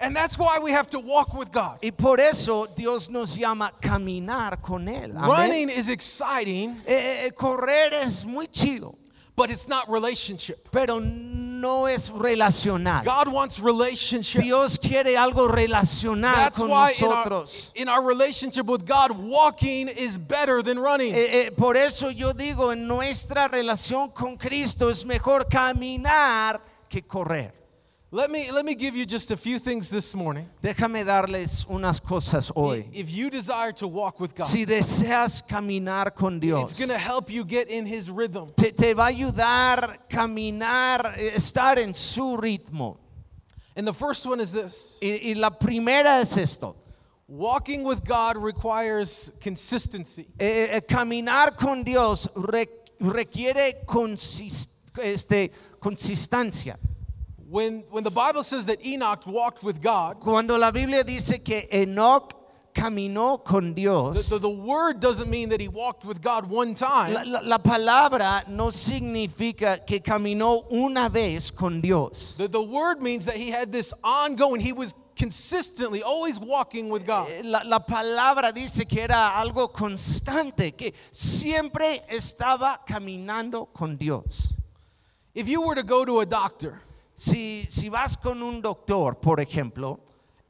And 0.00 0.16
that's 0.16 0.38
why 0.38 0.58
we 0.62 0.72
have 0.72 0.88
to 0.90 0.98
walk 0.98 1.34
with 1.34 1.52
God. 1.52 1.78
Y 1.82 1.90
por 1.90 2.20
eso 2.20 2.66
Dios 2.74 3.10
nos 3.10 3.36
llama 3.36 3.70
caminar 3.82 4.62
con 4.62 4.86
Él. 4.88 5.12
Amén. 5.16 5.28
Running 5.30 5.68
is 5.68 5.88
exciting, 5.90 6.80
Eh, 6.86 7.26
eh, 7.26 7.30
correr 7.32 7.92
es 7.92 8.24
muy 8.24 8.46
chido, 8.46 8.94
but 9.36 9.50
it's 9.50 9.68
not 9.68 9.88
relationship. 9.90 10.68
pero 10.72 10.98
no 11.00 11.86
es 11.86 12.08
relacional. 12.10 13.04
God 13.04 13.28
wants 13.28 13.60
relationship. 13.60 14.40
Dios 14.40 14.78
quiere 14.78 15.16
algo 15.18 15.46
relacional 15.46 16.34
That's 16.34 16.58
con 16.58 16.70
why 16.70 16.92
in 16.98 17.04
our, 17.04 17.10
nosotros. 17.16 17.72
in 17.74 17.88
our 17.90 18.02
relationship 18.02 18.64
with 18.64 18.86
God, 18.86 19.10
walking 19.12 19.88
is 19.88 20.16
better 20.16 20.62
than 20.62 20.78
running. 20.78 21.14
Eh, 21.14 21.48
eh, 21.48 21.50
por 21.50 21.76
eso 21.76 22.08
yo 22.08 22.32
digo, 22.32 22.72
en 22.72 22.88
nuestra 22.88 23.48
relación 23.48 24.08
con 24.14 24.38
Cristo 24.38 24.88
es 24.88 25.04
mejor 25.04 25.46
caminar 25.50 26.62
que 26.88 27.02
correr. 27.02 27.52
Let 28.12 28.28
me 28.28 28.50
let 28.50 28.64
me 28.64 28.74
give 28.74 28.96
you 28.96 29.06
just 29.06 29.30
a 29.30 29.36
few 29.36 29.60
things 29.60 29.88
this 29.88 30.16
morning. 30.16 30.48
Déjame 30.60 31.04
darles 31.04 31.64
unas 31.68 32.00
cosas 32.00 32.50
hoy. 32.50 32.86
If 32.92 33.08
you 33.08 33.30
desire 33.30 33.70
to 33.74 33.86
walk 33.86 34.18
with 34.18 34.34
God, 34.34 34.48
Si 34.48 34.64
deseas 34.66 35.40
caminar 35.46 36.12
con 36.16 36.40
Dios, 36.40 36.72
it's 36.72 36.78
going 36.78 36.88
to 36.90 36.98
help 36.98 37.30
you 37.30 37.44
get 37.44 37.68
in 37.68 37.86
His 37.86 38.10
rhythm. 38.10 38.50
te, 38.56 38.72
te 38.72 38.94
va 38.94 39.04
a 39.04 39.12
ayudar 39.12 40.08
caminar, 40.08 41.14
eh, 41.18 41.30
estar 41.36 41.78
en 41.78 41.94
su 41.94 42.36
ritmo. 42.36 42.96
And 43.76 43.86
the 43.86 43.92
first 43.94 44.26
one 44.26 44.40
is 44.40 44.50
this: 44.50 44.98
Y, 45.00 45.20
y 45.30 45.34
la 45.36 45.50
primera 45.50 46.20
es 46.20 46.36
esto. 46.36 46.74
walking 47.28 47.84
with 47.84 48.04
God 48.04 48.36
requires 48.38 49.30
consistency. 49.40 50.26
Eh, 50.40 50.66
eh, 50.72 50.80
caminar 50.80 51.56
con 51.56 51.84
Dios 51.84 52.28
re- 52.34 52.66
requiere 52.98 53.84
consis- 53.86 54.66
este, 55.00 55.52
consistencia. 55.80 56.76
When 57.50 57.82
when 57.90 58.04
the 58.04 58.10
Bible 58.12 58.42
says 58.44 58.66
that 58.66 58.84
Enoch 58.86 59.26
walked 59.26 59.64
with 59.64 59.80
God, 59.82 60.20
Cuando 60.20 60.56
la 60.56 60.70
Biblia 60.70 61.02
dice 61.02 61.42
que 61.44 61.66
Enoch 61.72 62.32
caminó 62.72 63.44
con 63.44 63.70
the, 63.74 63.82
Dios, 63.82 64.28
the, 64.28 64.38
the 64.38 64.48
word 64.48 65.00
doesn't 65.00 65.28
mean 65.28 65.48
that 65.48 65.60
he 65.60 65.66
walked 65.66 66.04
with 66.04 66.22
God 66.22 66.48
one 66.48 66.76
time. 66.76 67.12
la, 67.12 67.22
la- 67.26 67.40
la 67.42 67.58
palabra 67.58 68.46
no 68.48 68.68
significa 68.70 69.84
que 69.84 69.98
caminó 70.00 70.70
una 70.70 71.08
vez 71.08 71.50
con 71.50 71.80
Dios. 71.80 72.36
The, 72.38 72.46
the 72.46 72.62
word 72.62 73.02
means 73.02 73.24
that 73.26 73.34
he 73.34 73.50
had 73.50 73.72
this 73.72 73.92
ongoing, 74.04 74.60
he 74.60 74.72
was 74.72 74.94
consistently 75.18 76.04
always 76.04 76.38
walking 76.38 76.88
with 76.88 77.04
God. 77.04 77.28
Eh, 77.30 77.42
La, 77.42 77.62
la 77.64 77.80
palabra 77.80 78.52
dice 78.54 78.88
que 78.88 79.02
era 79.02 79.32
algo 79.34 79.72
constante, 79.72 80.76
que 80.76 80.92
siempre 81.10 82.02
estaba 82.08 82.78
caminando 82.86 83.66
con 83.74 83.96
Dios. 83.96 84.54
If 85.34 85.48
you 85.48 85.62
were 85.66 85.74
to 85.74 85.82
go 85.82 86.04
to 86.04 86.20
a 86.20 86.26
doctor 86.26 86.80
Si, 87.20 87.66
si 87.68 87.90
vas 87.90 88.16
con 88.16 88.42
un 88.42 88.62
doctor, 88.62 89.20
por 89.20 89.40
ejemplo, 89.40 90.00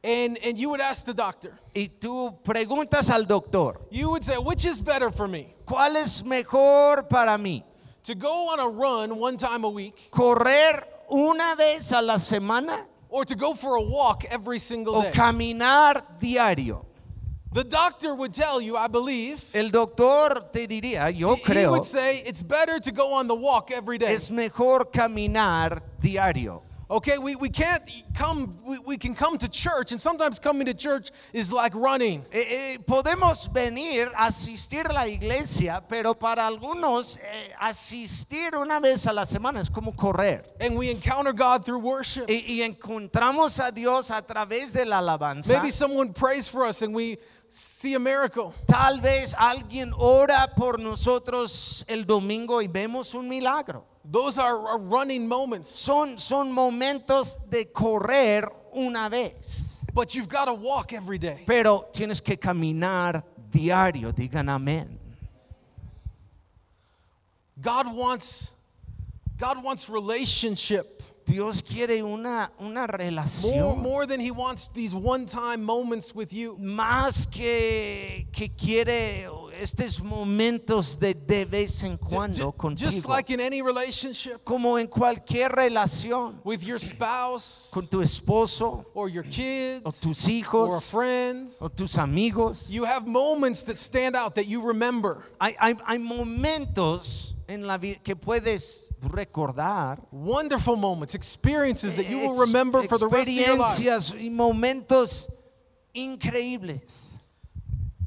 and, 0.05 0.39
and 0.45 0.57
you 0.57 0.69
would 0.69 0.81
ask 0.81 1.05
the 1.05 1.13
doctor, 1.13 1.51
y 1.75 1.89
tú 1.99 2.39
preguntas 2.45 3.11
al 3.11 3.25
doctor, 3.25 3.81
you 3.91 4.09
would 4.09 4.23
say, 4.23 4.37
which 4.39 4.65
is 4.65 4.81
better 4.81 5.11
for 5.11 5.27
me? 5.27 5.53
¿cuál 5.67 5.97
es 5.97 6.23
mejor 6.23 7.09
para 7.09 7.37
mí? 7.37 7.65
To 8.05 8.15
go 8.15 8.53
on 8.53 8.61
a 8.61 8.69
run 8.69 9.19
one 9.19 9.37
time 9.37 9.65
a 9.65 9.69
week 9.69 10.11
¿Correr 10.13 10.85
una 11.11 11.57
vez 11.57 11.93
a 11.93 12.01
la 12.01 12.15
semana 12.15 12.87
or 13.09 13.25
to 13.25 13.35
go 13.35 13.53
for 13.55 13.75
a 13.75 13.83
walk 13.83 14.25
every 14.31 14.61
single 14.61 14.95
o 14.95 15.03
day? 15.03 15.11
caminar 15.11 16.05
diario? 16.21 16.87
The 17.53 17.65
doctor 17.65 18.15
would 18.15 18.33
tell 18.33 18.61
you, 18.61 18.77
I 18.77 18.87
believe, 18.87 19.43
El 19.55 19.71
doctor 19.71 20.41
te 20.53 20.69
diría, 20.69 21.11
yo 21.17 21.35
he- 21.35 21.53
he 21.53 21.67
would 21.67 21.85
say 21.85 22.23
it's 22.25 22.43
better 22.45 22.79
to 22.79 22.93
go 22.93 23.13
on 23.15 23.27
the 23.27 23.35
walk 23.35 23.73
every 23.73 23.99
day. 23.99 24.13
es 24.15 24.31
mejor 24.31 24.85
caminar 24.93 25.81
diario. 26.01 26.63
Okay, 26.89 27.19
we, 27.19 27.37
we 27.37 27.49
can't 27.49 27.83
come, 28.15 28.57
we, 28.67 28.77
we 28.81 28.97
can 28.97 29.15
come 29.15 29.39
to 29.39 29.49
church, 29.49 29.93
and 29.93 30.01
sometimes 30.01 30.41
coming 30.41 30.67
to 30.67 30.75
church 30.75 31.11
is 31.33 31.53
like 31.53 31.73
running. 31.77 32.25
Eh, 32.33 32.39
eh, 32.75 32.79
podemos 32.85 33.49
venir, 33.53 34.11
asistir 34.17 34.89
a 34.89 34.93
la 34.93 35.05
iglesia, 35.07 35.81
pero 35.89 36.15
para 36.15 36.43
algunos 36.49 37.17
eh, 37.19 37.53
asistir 37.61 38.55
una 38.57 38.81
vez 38.81 39.07
a 39.07 39.13
la 39.13 39.23
semana 39.25 39.61
es 39.61 39.69
como 39.69 39.93
correr. 39.93 40.43
And 40.61 40.77
we 40.77 40.91
encounter 40.91 41.33
God 41.33 41.65
through 41.65 41.79
worship. 41.79 42.27
Y, 42.29 42.45
y 42.49 42.63
encontramos 42.69 43.61
a 43.61 43.71
Dios 43.71 44.11
a 44.11 44.23
través 44.23 44.73
de 44.73 44.85
la 44.85 44.99
alabanza. 45.01 45.47
Maybe 45.53 45.71
someone 45.71 46.13
prays 46.13 46.49
for 46.49 46.65
us 46.65 46.83
and 46.83 46.93
we 46.93 47.19
see 47.51 47.95
a 47.95 47.99
miracle. 47.99 48.55
Tal 48.67 49.01
vez 49.01 49.35
alguien 49.35 49.93
ora 49.97 50.53
por 50.57 50.79
nosotros 50.79 51.85
el 51.89 52.05
domingo 52.05 52.63
y 52.63 52.69
vemos 52.69 53.15
un 53.15 53.29
milagro. 53.29 53.85
Those 54.05 54.39
are, 54.39 54.69
are 54.69 54.79
running 54.79 55.29
moments. 55.29 55.69
Son, 55.69 56.17
son 56.19 56.53
momentos 56.53 57.39
de 57.49 57.67
correr 57.67 58.49
una 58.75 59.09
vez. 59.11 59.81
But 59.93 60.15
you've 60.15 60.29
got 60.29 60.47
to 60.47 60.55
walk 60.55 60.93
every 60.93 61.19
day. 61.19 61.45
Pero 61.47 61.89
tienes 61.93 62.23
que 62.23 62.37
caminar 62.37 63.25
diario. 63.51 64.13
Digan 64.13 64.49
amén. 64.49 64.99
God 67.61 67.95
wants 67.95 68.53
God 69.37 69.63
wants 69.63 69.89
relationship 69.89 71.03
Dios 71.31 71.63
quiere 71.63 72.03
una, 72.03 72.51
una 72.59 72.87
more, 72.87 72.99
relación. 72.99 73.79
more 73.83 74.07
than 74.07 74.21
he 74.21 74.31
wants 74.31 74.69
these 74.69 74.95
one-time 74.95 75.63
moments 75.63 76.15
with 76.15 76.33
you. 76.33 76.57
Más 76.59 77.27
que, 77.31 78.27
que 78.33 78.49
quiere 78.49 79.29
estos 79.61 80.01
momentos 80.03 80.99
de 80.99 81.15
de 81.15 81.45
vez 81.45 81.83
en 81.85 81.97
cuando 81.99 82.53
ju- 82.53 82.77
Just 82.79 83.03
contigo. 83.05 83.09
like 83.09 83.31
in 83.31 83.41
any 83.41 83.63
relationship 83.63 84.43
Como 84.45 84.77
en 84.79 84.87
cualquier 84.87 85.51
relación. 85.53 86.41
with 86.45 86.63
your 86.63 86.79
spouse 86.79 87.71
Con 87.73 87.87
tu 87.87 88.01
esposo 88.01 88.87
or 88.95 89.09
your 89.09 89.25
kids 89.25 89.83
o 89.85 89.91
tus 89.91 90.29
or 90.53 90.77
a 90.77 90.81
friend, 90.81 91.51
o 91.61 91.69
tus 91.69 91.99
amigos. 91.99 92.69
you 92.71 92.85
have 92.85 93.07
moments 93.07 93.63
that 93.65 93.77
stand 93.77 94.17
out 94.17 94.35
that 94.35 94.47
you 94.47 94.61
remember. 94.63 95.23
Hay, 95.41 95.55
hay, 95.61 95.75
hay 95.87 95.99
momentos 95.99 97.35
en 97.49 97.67
la 97.67 97.77
vida 97.77 97.99
que 98.03 98.15
puedes 98.17 98.89
recordar. 99.03 100.01
Wonderful 100.13 100.77
moments, 100.77 101.15
experiences 101.15 101.97
that 101.97 102.09
you 102.09 102.19
will 102.19 102.39
remember 102.39 102.87
for 102.89 102.99
the 102.99 103.09
rest 103.09 103.29
of 103.29 103.35
your 103.35 103.57
life. 103.57 103.71
experiencias 103.81 104.15
y 104.15 104.31
momentos 104.31 105.29
increíbles. 105.95 107.20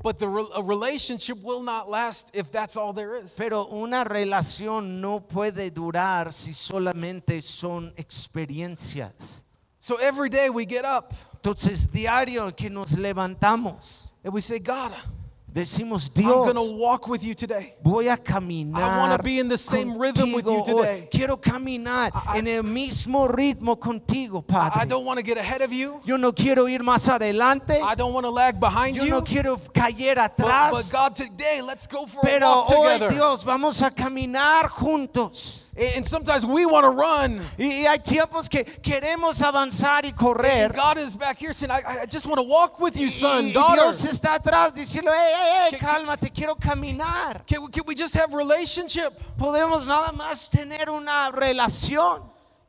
But 0.03 0.19
the 0.19 0.27
re- 0.27 0.45
a 0.53 0.61
relationship 0.61 1.41
will 1.41 1.63
not 1.63 1.89
last 1.89 2.35
if 2.35 2.51
that's 2.51 2.77
all 2.77 2.93
there 2.93 3.15
is. 3.15 3.33
Pero 3.37 3.67
una 3.71 4.03
relación 4.03 4.99
no 5.01 5.21
puede 5.21 5.71
durar 5.71 6.33
si 6.33 6.51
solamente 6.51 7.41
son 7.41 7.93
experiencias. 7.95 9.43
So 9.79 9.95
every 9.95 10.29
day 10.29 10.49
we 10.49 10.65
get 10.65 10.85
up 10.85 11.13
Entonces, 11.43 11.91
diario 11.91 12.55
que 12.55 12.69
nos 12.69 12.93
levantamos, 12.93 14.09
and 14.23 14.33
we 14.33 14.39
say, 14.39 14.57
God, 14.57 14.93
decimos, 15.53 16.09
I'm 16.15 16.23
Dios, 16.23 16.51
going 16.51 16.55
to 16.55 16.75
walk 16.77 17.07
with 17.07 17.23
you 17.23 17.35
today. 17.35 17.75
voy 17.83 18.09
a 18.09 18.17
caminar. 18.17 19.11
I 19.11 19.17
be 19.17 19.39
in 19.39 19.47
the 19.47 19.57
same 19.57 19.97
rhythm 19.97 20.33
with 20.33 20.45
you 20.47 20.63
today. 20.65 21.07
Quiero 21.11 21.37
caminar 21.37 22.11
I- 22.13 22.39
en 22.39 22.47
el 22.47 22.63
mismo 22.63 23.27
ritmo 23.27 23.79
contigo, 23.79 24.39
I 24.39 24.51
Padre. 24.51 24.85
don't 24.87 25.05
want 25.05 25.17
to 25.19 25.23
get 25.23 25.37
ahead 25.37 25.61
of 25.61 25.71
you. 25.71 26.01
Yo 26.05 26.17
no 26.17 26.31
quiero 26.33 26.67
ir 26.67 26.79
más 26.81 27.07
adelante. 27.07 27.79
I 27.81 27.95
don't 27.95 28.13
want 28.13 28.25
to 28.25 28.31
lag 28.31 28.59
behind 28.59 28.95
Yo 28.95 29.03
you. 29.03 29.11
no 29.11 29.21
quiero 29.21 29.57
caer 29.73 30.15
But, 30.15 30.37
atrás. 30.37 30.71
but 30.71 30.91
God, 30.91 31.15
today, 31.15 31.61
let's 31.61 31.85
go 31.87 32.05
for 32.07 32.19
a 32.19 32.23
Pero 32.23 32.49
walk 32.49 32.69
hoy, 32.69 32.93
together. 32.93 33.09
Dios, 33.13 33.43
vamos 33.43 33.81
a 33.83 33.91
caminar 33.91 34.69
juntos. 34.69 35.62
And 35.75 36.05
sometimes 36.05 36.45
we 36.45 36.67
want 36.67 36.83
to 36.83 36.91
run. 36.91 37.41
Y 37.57 37.85
hay 37.87 37.97
tiempos 37.97 38.47
que 38.47 38.63
queremos 38.63 39.41
avanzar 39.41 40.05
y 40.05 40.11
And. 40.11 40.71
God 40.71 40.99
is 40.99 41.15
back 41.15 41.39
here 41.39 41.51
saying, 41.51 41.71
I, 41.71 42.01
I 42.01 42.05
just 42.05 42.27
want 42.27 42.37
to 42.37 42.43
walk 42.43 42.79
with 42.79 42.95
you, 42.95 43.09
son, 43.09 43.45
y 43.45 43.51
daughter. 43.53 43.81
Dios 43.81 44.05
está 44.05 44.37
atrás 44.39 44.71
diciendo, 44.71 45.11
hey, 45.11 45.33
hey, 45.35 45.69
hey, 45.71 45.77
cálmate, 45.79 46.31
quiero 46.31 46.53
caminar. 46.53 47.43
Can, 47.47 47.63
we- 47.63 47.69
can 47.69 47.83
we 47.87 47.95
just 47.95 48.13
have 48.13 48.33
relationship? 48.33 49.13
Podemos 49.35 49.87
nada 49.87 50.11
más 50.15 50.47
tener 50.47 50.89
una 50.89 51.31
relación. 51.33 52.21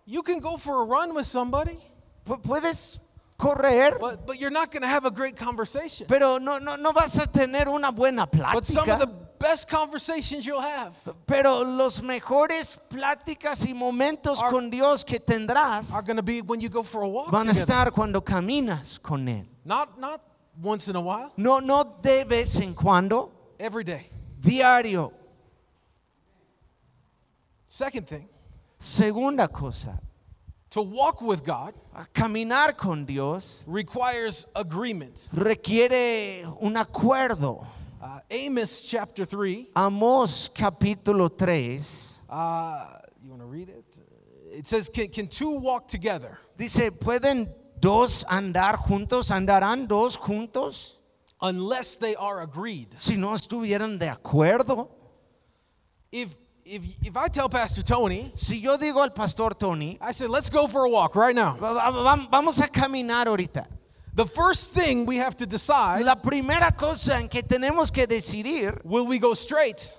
You 0.07 0.23
can 0.23 0.39
go 0.39 0.57
for 0.57 0.81
a 0.83 0.85
run 0.87 1.15
with 1.15 1.27
somebody, 1.27 1.77
Pu- 2.25 2.39
Puedes 2.41 3.01
correr, 3.39 3.99
but, 4.01 4.27
but 4.27 4.41
you're 4.41 4.51
not 4.51 4.71
going 4.71 4.81
to 4.83 4.89
have 4.89 5.05
a 5.05 5.11
great 5.11 5.37
conversation. 5.37 6.07
pero 6.09 6.39
no, 6.39 6.57
no, 6.59 6.77
no 6.77 6.93
vas 6.93 7.19
a 7.19 7.27
tener 7.27 7.69
una 7.69 7.93
buena 7.93 8.27
But 8.27 8.65
some 8.65 8.89
of 8.89 8.99
the 8.99 9.07
plática. 9.07 9.24
Best 9.39 9.69
conversations 9.69 10.45
you'll 10.47 10.61
have 10.61 10.93
Pero 11.27 11.63
los 11.65 12.01
mejores 12.03 12.79
pláticas 12.89 13.67
y 13.67 13.73
momentos 13.75 14.43
Are- 14.43 14.51
con 14.51 14.71
Dios 14.71 15.05
que 15.05 15.19
tendrás 15.21 15.93
are 15.93 16.03
going 16.03 16.17
to 16.17 16.23
be 16.23 16.41
when 16.41 16.61
you 16.61 16.69
go 16.69 16.83
for 16.83 17.03
a 17.03 17.09
walk 17.09 17.31
van 17.31 17.49
a 17.49 17.53
estar 17.53 17.93
cuando 17.93 18.21
caminas 18.23 18.99
con 19.03 19.27
Él. 19.29 19.47
Not, 19.65 19.99
not 19.99 20.21
once 20.63 20.89
in 20.89 20.97
a 20.97 21.01
while, 21.01 21.33
No, 21.37 21.59
no 21.61 21.85
de 22.03 22.25
vez 22.25 22.61
en 22.61 22.75
cuando, 22.75 23.31
every 23.59 23.85
day. 23.85 24.09
diario. 24.41 25.13
Second 27.67 28.07
thing, 28.07 28.29
Segunda 28.79 29.49
cosa, 29.49 29.99
to 30.71 30.83
walk 30.83 31.23
with 31.23 31.43
God 31.45 31.73
caminar 32.13 32.77
con 32.77 33.05
Dios 33.07 33.65
requires 33.67 34.47
agreement. 34.55 35.29
requiere 35.33 36.45
un 36.61 36.75
acuerdo. 36.77 37.65
Uh, 38.05 38.21
Amos 38.31 38.83
chapter 38.83 39.25
3, 39.25 39.71
Amós 39.75 40.51
capítulo 40.53 41.31
3 41.31 42.19
uh, 42.29 42.99
you 43.25 43.31
want 43.31 43.41
to 43.41 43.47
read 43.47 43.71
it? 43.71 43.85
It 44.53 44.67
says, 44.67 44.91
can, 44.91 45.09
can 45.09 45.27
two 45.27 45.53
walk 45.59 45.89
together 45.89 46.39
dice, 46.59 46.91
¿pueden 46.91 47.49
dos 47.81 48.23
andar 48.25 48.77
juntos? 48.77 49.31
¿Andarán 49.31 49.89
dos 49.89 50.19
juntos 50.19 50.99
unless 51.41 51.97
they 51.97 52.15
are 52.17 52.43
agreed? 52.43 52.89
si 52.99 53.17
no 53.17 53.33
estuvieran 53.33 53.99
de 53.99 54.11
acuerdo? 54.11 54.89
If, 56.13 56.37
if, 56.67 56.83
if 57.07 57.17
I 57.17 57.29
tell 57.29 57.49
Pastor 57.49 57.83
Tony, 57.83 58.33
Si 58.35 58.59
yo 58.59 58.77
digo 58.77 59.03
al 59.03 59.11
pastor 59.15 59.55
Tony, 59.55 59.97
I 60.03 60.13
said, 60.13 60.29
let's 60.29 60.51
go 60.51 60.67
for 60.67 60.85
a 60.85 60.91
walk 60.91 61.17
right 61.17 61.35
now. 61.35 61.57
"Va- 61.57 61.73
va- 61.73 61.91
va- 61.91 62.29
vamos 62.31 62.61
a 62.61 62.69
caminar 62.69 63.27
ahorita. 63.29 63.67
The 64.15 64.27
first 64.27 64.75
thing 64.75 65.07
we 65.07 65.17
have 65.17 65.37
to 65.39 65.47
decide, 65.47 66.05
La 66.05 66.15
primera 66.15 66.71
cosa 66.77 67.19
en 67.19 67.29
que 67.29 67.43
tenemos 67.43 67.91
que 67.93 68.07
decidir, 68.07 68.81
will 68.85 69.07
we 69.07 69.19
go 69.19 69.35
straight? 69.35 69.99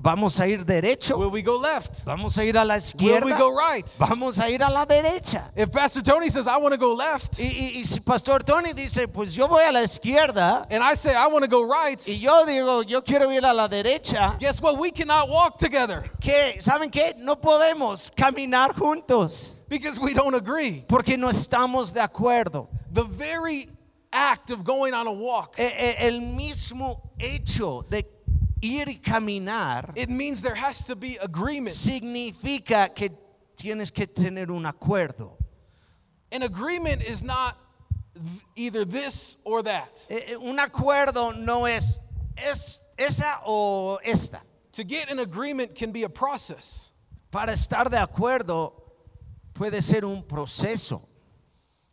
¿vamos 0.00 0.38
a 0.38 0.46
ir 0.46 0.64
derecho? 0.64 1.16
Will 1.18 1.30
we 1.30 1.42
go 1.42 1.58
left? 1.58 2.04
¿Vamos 2.04 2.36
a 2.38 2.44
ir 2.44 2.56
a 2.56 2.64
la 2.64 2.76
izquierda. 2.76 3.24
Will 3.24 3.32
we 3.32 3.36
go 3.38 3.50
right? 3.50 3.84
¿Vamos 3.98 4.38
a 4.38 4.48
ir 4.48 4.62
a 4.62 4.70
la 4.70 4.84
derecha? 4.84 5.50
If 5.56 5.72
Pastor 5.72 6.02
Tony 6.02 6.28
says, 6.30 6.46
I 6.46 6.56
want 6.58 6.72
to 6.72 6.78
go 6.78 6.94
left, 6.94 7.40
Y, 7.40 7.46
y- 7.46 7.80
y 7.80 7.84
si 7.84 7.98
Pastor 8.00 8.44
Tony 8.44 8.72
dice, 8.74 9.08
pues 9.08 9.34
yo 9.34 9.48
voy 9.48 9.64
a 9.64 9.72
la 9.72 9.82
izquierda, 9.82 10.66
and 10.70 10.84
I 10.84 10.94
say, 10.94 11.14
I 11.16 11.26
want 11.26 11.42
to 11.44 11.48
go 11.50 11.64
right, 11.64 11.98
y 12.06 12.20
yo 12.20 12.44
digo, 12.46 12.82
yo 12.86 13.02
quiero 13.02 13.32
ir 13.32 13.44
a 13.44 13.52
la 13.52 13.66
derecha, 13.66 14.36
guess 14.38 14.60
what? 14.60 14.78
We 14.78 14.92
cannot 14.92 15.28
walk 15.30 15.58
together 15.58 16.08
¿qué? 16.20 16.58
¿Saben 16.62 16.90
qué? 16.92 17.14
No 17.18 17.34
podemos 17.40 18.12
caminar 18.14 18.74
juntos 18.76 19.62
because 19.68 19.98
we 19.98 20.12
don't 20.14 20.34
agree. 20.36 20.84
porque 20.86 21.16
no 21.16 21.28
estamos 21.28 21.92
de 21.92 22.00
acuerdo. 22.02 22.68
The 22.92 23.04
very 23.04 23.68
act 24.12 24.50
of 24.50 24.64
going 24.64 24.94
on 24.94 25.06
a 25.06 25.12
walk, 25.12 25.56
El 25.58 26.20
mismo 26.20 27.00
hecho 27.18 27.82
de 27.82 28.04
ir 28.60 28.88
y 28.88 29.00
caminar 29.02 29.92
it 29.94 30.08
means 30.08 30.42
there 30.42 30.54
has 30.54 30.82
to 30.84 30.96
be 30.96 31.16
agreement. 31.18 31.74
significa 31.76 32.92
que 32.94 33.10
tienes 33.56 33.92
que 33.92 34.06
tener 34.06 34.50
un 34.50 34.64
acuerdo. 34.64 35.36
An 36.32 36.42
agreement 36.42 37.02
is 37.02 37.22
not 37.22 37.56
either 38.56 38.84
this 38.84 39.36
or 39.44 39.62
that. 39.62 40.04
Un 40.40 40.58
acuerdo 40.58 41.36
no 41.38 41.66
es, 41.66 42.00
es 42.36 42.78
esa 42.98 43.40
o 43.46 43.98
esta. 44.04 44.40
To 44.72 44.84
get 44.84 45.10
an 45.10 45.18
agreement 45.18 45.74
can 45.74 45.92
be 45.92 46.04
a 46.04 46.08
process. 46.08 46.92
Para 47.30 47.52
estar 47.52 47.90
de 47.90 47.96
acuerdo 47.96 48.72
puede 49.54 49.82
ser 49.82 50.04
un 50.04 50.22
proceso. 50.22 51.07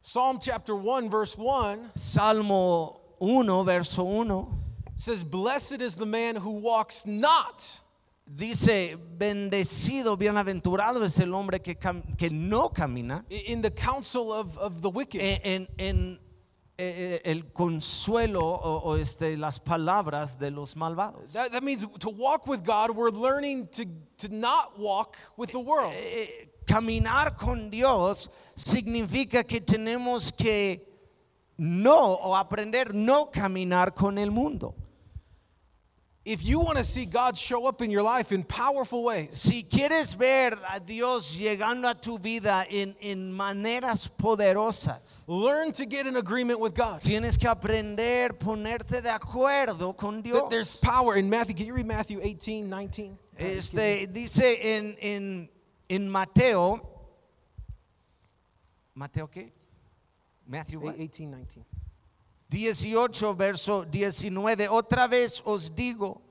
Psalm 0.07 0.37
chapter 0.39 0.75
1, 0.75 1.09
verse 1.09 1.35
1 1.35 1.89
Salmo 1.95 3.01
1, 3.17 3.65
verso 3.65 4.03
1, 4.03 4.47
says, 4.95 5.23
Blessed 5.23 5.81
is 5.81 5.95
the 5.95 6.05
man 6.05 6.35
who 6.35 6.59
walks 6.59 7.07
not 7.07 7.79
dice, 8.31 8.95
bendecido, 9.17 10.15
bienaventurado 10.15 11.01
es 11.03 11.19
el 11.19 11.33
hombre 11.33 11.57
que, 11.57 11.73
que 11.73 12.29
no 12.29 12.69
camina 12.69 13.23
in 13.47 13.63
the 13.63 13.71
counsel 13.71 14.31
of, 14.31 14.55
of 14.59 14.83
the 14.83 14.89
wicked. 14.91 15.19
en, 15.19 15.67
en- 15.79 16.19
en, 16.77 17.19
el 17.25 17.41
consuelo 17.51 18.41
o, 18.41 18.81
o, 18.91 18.93
este, 18.97 19.35
las 19.37 19.57
palabras 19.57 20.37
de 20.37 20.51
los 20.51 20.75
malvados. 20.75 21.33
That, 21.33 21.51
that 21.51 21.63
means 21.63 21.83
to 21.83 22.09
walk 22.09 22.45
with 22.45 22.63
God, 22.63 22.91
we're 22.91 23.09
learning 23.09 23.69
to, 23.69 23.85
to 24.19 24.29
not 24.29 24.77
walk 24.77 25.17
with 25.35 25.51
the 25.51 25.59
world. 25.59 25.95
Caminar 26.67 27.37
con 27.37 27.69
Dios 27.69 28.27
significa 28.55 29.43
que 29.43 29.61
tenemos 29.61 30.31
que 30.31 30.87
no 31.57 32.15
o 32.15 32.35
aprender 32.35 32.93
no 32.93 33.29
caminar 33.31 33.93
con 33.93 34.17
el 34.17 34.31
mundo. 34.31 34.75
If 36.27 36.43
you 36.43 36.59
want 36.59 36.79
to 36.79 36.83
see 36.83 37.05
God 37.05 37.37
show 37.37 37.67
up 37.67 37.83
in 37.83 37.91
your 37.91 38.01
life 38.01 38.31
in 38.31 38.43
powerful 38.43 39.03
ways, 39.03 39.39
Si 39.39 39.63
quieres 39.63 40.17
ver 40.17 40.57
a 40.73 40.79
Dios 40.79 41.37
llegando 41.37 41.87
a 41.87 41.93
tu 41.93 42.17
vida 42.17 42.65
en, 42.67 42.95
en 42.99 43.31
maneras 43.31 44.09
poderosas, 44.09 45.23
learn 45.27 45.71
to 45.71 45.85
get 45.85 46.07
in 46.07 46.15
agreement 46.15 46.59
with 46.59 46.73
God. 46.73 47.01
tienes 47.01 47.37
que 47.37 47.47
aprender 47.47 48.39
ponerte 48.39 49.03
de 49.03 49.09
acuerdo 49.09 49.95
con 49.95 50.23
Dios. 50.23 50.49
There's 50.49 50.75
power 50.75 51.15
in 51.15 51.29
Matthew. 51.29 51.57
Can 51.57 51.67
you 51.67 51.75
read 51.75 51.85
Matthew 51.85 52.19
18, 52.21 52.71
19? 52.71 53.19
Este, 53.37 54.07
dice 54.07 54.57
en, 54.63 54.97
en, 54.99 55.49
en 55.89 56.09
Mateo, 56.09 56.94
¿Mateo 58.95 59.29
qué? 59.29 59.53
Matthew 60.47 60.79
what? 60.79 60.95
18, 60.95 61.29
19. 61.29 61.65
18, 62.47 63.36
verso 63.36 63.84
19. 63.84 64.69
Otra 64.69 65.08
vez 65.08 65.41
os 65.45 65.75
digo 65.75 66.21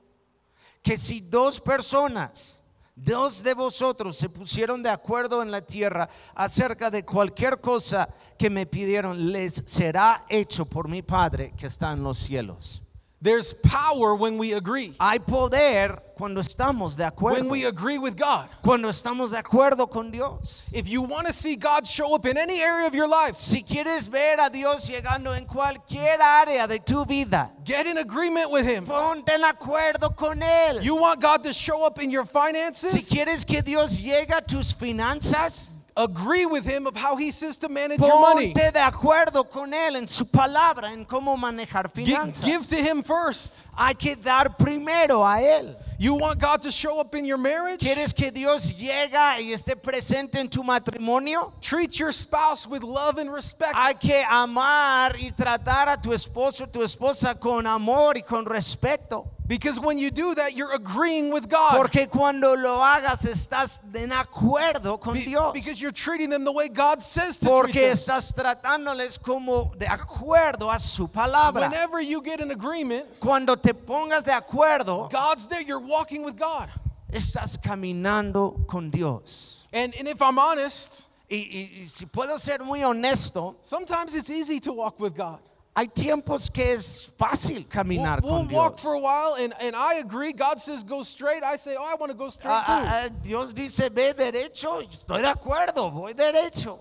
que 0.81 0.97
si 0.97 1.21
dos 1.21 1.61
personas, 1.61 2.63
dos 2.95 3.43
de 3.43 3.53
vosotros 3.53 4.17
se 4.17 4.29
pusieron 4.29 4.81
de 4.81 4.89
acuerdo 4.89 5.43
en 5.43 5.51
la 5.51 5.61
tierra 5.61 6.09
acerca 6.33 6.89
de 6.89 7.05
cualquier 7.05 7.61
cosa 7.61 8.09
que 8.37 8.49
me 8.49 8.65
pidieron, 8.65 9.31
les 9.31 9.61
será 9.65 10.25
hecho 10.27 10.65
por 10.65 10.87
mi 10.87 11.03
Padre 11.03 11.53
que 11.55 11.67
está 11.67 11.91
en 11.91 12.03
los 12.03 12.17
cielos. 12.17 12.81
There's 13.25 13.53
power 13.53 14.13
when 14.15 14.37
we 14.37 14.53
agree. 14.53 14.93
Hay 14.99 15.17
poder 15.17 15.99
cuando 16.15 16.41
estamos 16.41 16.95
de 16.95 17.05
acuerdo. 17.09 17.39
When 17.41 17.49
we 17.49 17.65
agree 17.65 17.97
with 17.97 18.15
God. 18.15 18.47
Cuando 18.63 18.87
estamos 18.87 19.31
de 19.31 19.41
acuerdo 19.41 19.89
con 19.89 20.11
Dios. 20.11 20.63
If 20.71 20.87
you 20.87 21.01
want 21.01 21.25
to 21.25 21.33
see 21.33 21.55
God 21.55 21.87
show 21.87 22.13
up 22.13 22.27
in 22.27 22.37
any 22.37 22.61
area 22.61 22.85
of 22.85 22.93
your 22.93 23.07
life, 23.07 23.35
Si 23.35 23.63
quieres 23.63 24.09
ver 24.09 24.39
a 24.39 24.51
Dios 24.51 24.87
llegando 24.87 25.35
en 25.35 25.45
cualquier 25.45 26.21
área 26.21 26.67
de 26.67 26.77
tu 26.77 27.03
vida, 27.03 27.51
get 27.63 27.87
in 27.87 27.97
agreement 27.97 28.51
with 28.51 28.67
Him. 28.67 28.85
ponte 28.85 29.33
en 29.33 29.41
acuerdo 29.41 30.15
con 30.15 30.43
Él. 30.43 30.83
You 30.83 30.95
want 30.95 31.19
God 31.19 31.43
to 31.45 31.51
show 31.51 31.83
up 31.83 31.99
in 31.99 32.11
your 32.11 32.25
finances? 32.25 32.91
Si 32.91 33.01
quieres 33.01 33.43
que 33.43 33.63
Dios 33.63 33.99
llegue 33.99 34.35
a 34.35 34.41
tus 34.41 34.71
finanzas, 34.71 35.74
agree 35.97 36.45
with 36.45 36.65
him 36.65 36.87
of 36.87 36.95
how 36.97 37.15
he 37.15 37.31
says 37.31 37.57
to 37.57 37.69
manage 37.69 37.99
your 37.99 38.19
money. 38.19 38.53
Ponte 38.53 38.71
de 38.73 38.79
acuerdo 38.79 39.49
con 39.49 39.71
él 39.73 39.95
en 39.95 40.07
su 40.07 40.25
palabra, 40.25 40.91
en 40.91 41.05
cómo 41.05 41.37
manejar 41.37 41.89
Gi- 41.93 42.05
finanzas. 42.05 42.43
give 42.43 42.67
to 42.67 42.75
him 42.75 43.01
first. 43.03 43.63
Hay 43.77 43.93
que 43.93 44.15
dar 44.15 44.57
primero 44.57 45.23
a 45.23 45.39
él. 45.41 45.75
You 45.97 46.15
want 46.15 46.39
God 46.41 46.61
to 46.63 46.71
show 46.71 46.99
up 46.99 47.15
in 47.15 47.23
your 47.23 47.37
marriage? 47.37 47.79
¿Quieres 47.79 48.13
que 48.13 48.29
Dios 48.29 48.73
llega 48.73 49.39
y 49.39 49.53
esté 49.53 49.75
presente 49.81 50.35
en 50.39 50.49
tu 50.49 50.61
matrimonio? 50.61 51.53
Treat 51.61 51.97
your 51.97 52.11
spouse 52.11 52.67
with 52.67 52.83
love 52.83 53.17
and 53.17 53.31
respect. 53.31 53.73
Hay 53.75 53.93
que 53.93 54.21
amar 54.29 55.15
y 55.17 55.31
tratar 55.31 55.87
a 55.87 55.95
tu 56.01 56.11
esposo, 56.11 56.67
tu 56.69 56.81
esposa 56.83 57.39
con 57.39 57.65
amor 57.65 58.17
y 58.17 58.21
con 58.21 58.45
respeto. 58.45 59.25
Because 59.47 59.79
when 59.79 59.97
you 59.99 60.09
do 60.09 60.33
that, 60.35 60.55
you're 60.55 60.73
agreeing 60.73 61.31
with 61.31 61.47
God. 61.49 61.75
Porque 61.77 62.07
cuando 62.09 62.55
lo 62.55 62.79
hagas 62.79 63.25
estás 63.25 63.79
en 63.93 64.09
acuerdo 64.11 64.99
con 64.99 65.13
Be- 65.13 65.25
Dios. 65.25 65.53
because 65.53 65.79
you're 65.79 65.91
treating 65.91 66.29
them 66.31 66.43
the 66.43 66.51
way 66.51 66.67
God 66.67 67.03
says 67.03 67.37
to 67.39 67.45
Porque 67.45 67.73
treat 67.73 67.81
them. 67.81 67.91
estás 67.93 68.33
tratándoles 68.33 69.21
como 69.21 69.71
de 69.77 69.85
acuerdo 69.85 70.73
a 70.73 70.79
su 70.79 71.07
palabra. 71.07 71.69
Whenever 71.69 72.01
you 72.01 72.21
get 72.23 72.41
an 72.41 72.49
agreement, 72.51 73.05
Cuando 73.19 73.55
te 73.55 73.73
pongas 73.73 74.23
de 74.23 74.31
acuerdo, 74.31 75.11
God's 75.11 75.47
there. 75.47 75.61
You're 75.61 75.79
walking 75.79 76.23
with 76.23 76.37
God. 76.37 76.69
estás 77.11 77.57
caminando 77.61 78.65
con 78.67 78.89
Dios. 78.89 79.67
And, 79.71 79.93
and 79.99 80.07
if 80.07 80.21
I'm 80.21 80.39
honest, 80.39 81.07
Y, 81.29 81.37
y- 81.37 81.81
y 81.81 81.85
si 81.87 82.05
puedo 82.05 82.39
ser 82.39 82.59
muy 82.63 82.81
honesto, 82.83 83.55
sometimes 83.61 84.13
it's 84.13 84.29
easy 84.29 84.59
to 84.59 84.71
walk 84.73 84.99
with 84.99 85.15
God. 85.15 85.39
Hay 85.75 85.87
tiempos 85.89 86.49
que 86.49 86.71
es 86.73 87.11
fácil 87.17 87.57
We'll, 87.57 87.69
caminar 87.69 88.21
we'll 88.21 88.45
con 88.45 88.47
walk 88.49 88.75
Dios. 88.77 88.81
for 88.81 88.93
a 88.93 88.99
while, 88.99 89.35
and, 89.35 89.53
and 89.59 89.75
I 89.75 89.95
agree. 89.95 90.31
God 90.31 90.59
says 90.59 90.83
go 90.83 91.03
straight. 91.03 91.43
I 91.43 91.57
say, 91.57 91.75
oh, 91.77 91.83
I 91.83 91.95
want 91.95 92.11
to 92.11 92.17
go 92.17 92.29
straight 92.29 92.51
Ah, 92.51 92.63
too. 92.65 92.87
ah, 92.87 93.01
ah, 93.05 93.09
Dios 93.21 93.53
dice, 93.53 93.89
ve 93.91 94.13
derecho, 94.13 94.81
estoy 94.89 95.21
de 95.21 95.27
acuerdo, 95.33 95.91
voy 95.91 96.13
derecho. 96.13 96.79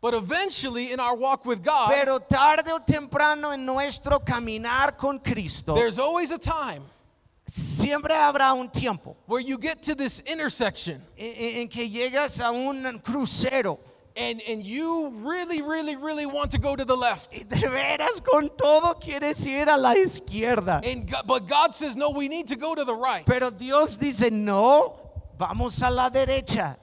But 0.00 0.14
eventually, 0.14 0.92
in 0.92 1.00
our 1.00 1.16
walk 1.16 1.44
with 1.46 1.62
God, 1.62 1.90
Pero 1.90 2.18
tarde 2.20 2.70
o 2.72 2.78
temprano 2.78 3.50
en 3.52 3.64
nuestro 3.66 4.20
caminar 4.20 4.96
con 4.96 5.18
Cristo, 5.18 5.74
there's 5.74 5.98
always 5.98 6.30
a 6.30 6.38
time 6.38 6.82
siempre 7.48 8.12
habrá 8.12 8.52
un 8.58 8.68
tiempo 8.68 9.16
where 9.26 9.40
you 9.40 9.56
get 9.56 9.80
to 9.80 9.94
this 9.94 10.18
intersection 10.20 11.00
en- 11.16 11.60
en 11.60 11.68
que 11.68 11.88
llegas 11.88 12.40
a 12.40 12.50
un 12.50 12.98
crucero 12.98 13.78
and, 14.16 14.40
and 14.48 14.62
you 14.62 15.12
really, 15.16 15.62
really, 15.62 15.96
really 15.96 16.26
want 16.26 16.50
to 16.52 16.58
go 16.58 16.74
to 16.74 16.84
the 16.84 16.96
left. 16.96 17.32
y 17.32 17.44
de 17.48 17.68
veras 17.68 18.22
con 18.22 18.48
todo 18.56 18.94
quieres 18.94 19.46
ir 19.46 19.68
a 19.68 19.76
la 19.76 19.94
izquierda. 19.94 20.80
And 20.84 21.10
God, 21.10 21.26
but 21.26 21.46
God 21.48 21.74
says, 21.74 21.96
no, 21.96 22.10
we 22.10 22.28
need 22.28 22.48
to 22.48 22.56
go 22.56 22.74
to 22.74 22.84
the 22.84 22.94
right. 22.94 23.24
Pero 23.26 23.50
Dios 23.50 23.96
dice, 23.96 24.30
no, 24.30 24.98
vamos 25.38 25.82
a 25.82 25.90
la 25.90 26.10
derecha. 26.10 26.76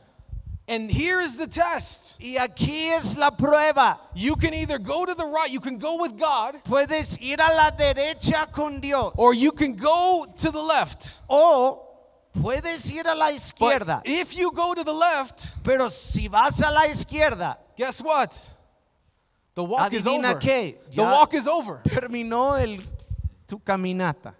And 0.67 0.89
here 0.89 1.19
is 1.19 1.35
the 1.35 1.47
test. 1.47 2.17
Y 2.21 2.37
aquí 2.39 2.89
es 2.89 3.17
la 3.17 3.31
prueba. 3.31 3.99
You 4.15 4.35
can 4.35 4.53
either 4.53 4.79
go 4.79 5.05
to 5.05 5.13
the 5.13 5.25
right, 5.25 5.49
you 5.49 5.59
can 5.59 5.77
go 5.77 5.97
with 5.99 6.17
God, 6.17 6.63
Puedes 6.63 7.17
ir 7.21 7.35
a 7.35 7.53
la 7.53 7.71
derecha 7.71 8.49
con 8.51 8.79
Dios 8.79 9.13
or 9.17 9.33
you 9.33 9.51
can 9.51 9.73
go 9.73 10.25
to 10.37 10.51
the 10.51 10.61
left. 10.61 11.21
o 11.29 11.81
puedes 12.33 12.91
ir 12.91 13.05
a 13.07 13.15
la 13.15 13.31
But 13.59 14.01
if 14.05 14.35
you 14.35 14.51
go 14.51 14.73
to 14.73 14.83
the 14.83 14.93
left, 14.93 15.63
Pero 15.63 15.89
si 15.89 16.27
vas 16.27 16.59
a 16.61 16.71
la 16.71 16.87
izquierda, 16.87 17.57
guess 17.77 18.01
what? 18.01 18.53
The 19.55 19.63
walk 19.63 19.93
is 19.93 20.07
over. 20.07 20.39
qué, 20.39 20.75
The 20.93 21.03
walk 21.03 21.33
is 21.33 21.47
over. 21.47 21.81
terminó 21.83 22.59
el, 22.59 22.79
tu 23.47 23.59
caminata. 23.59 24.33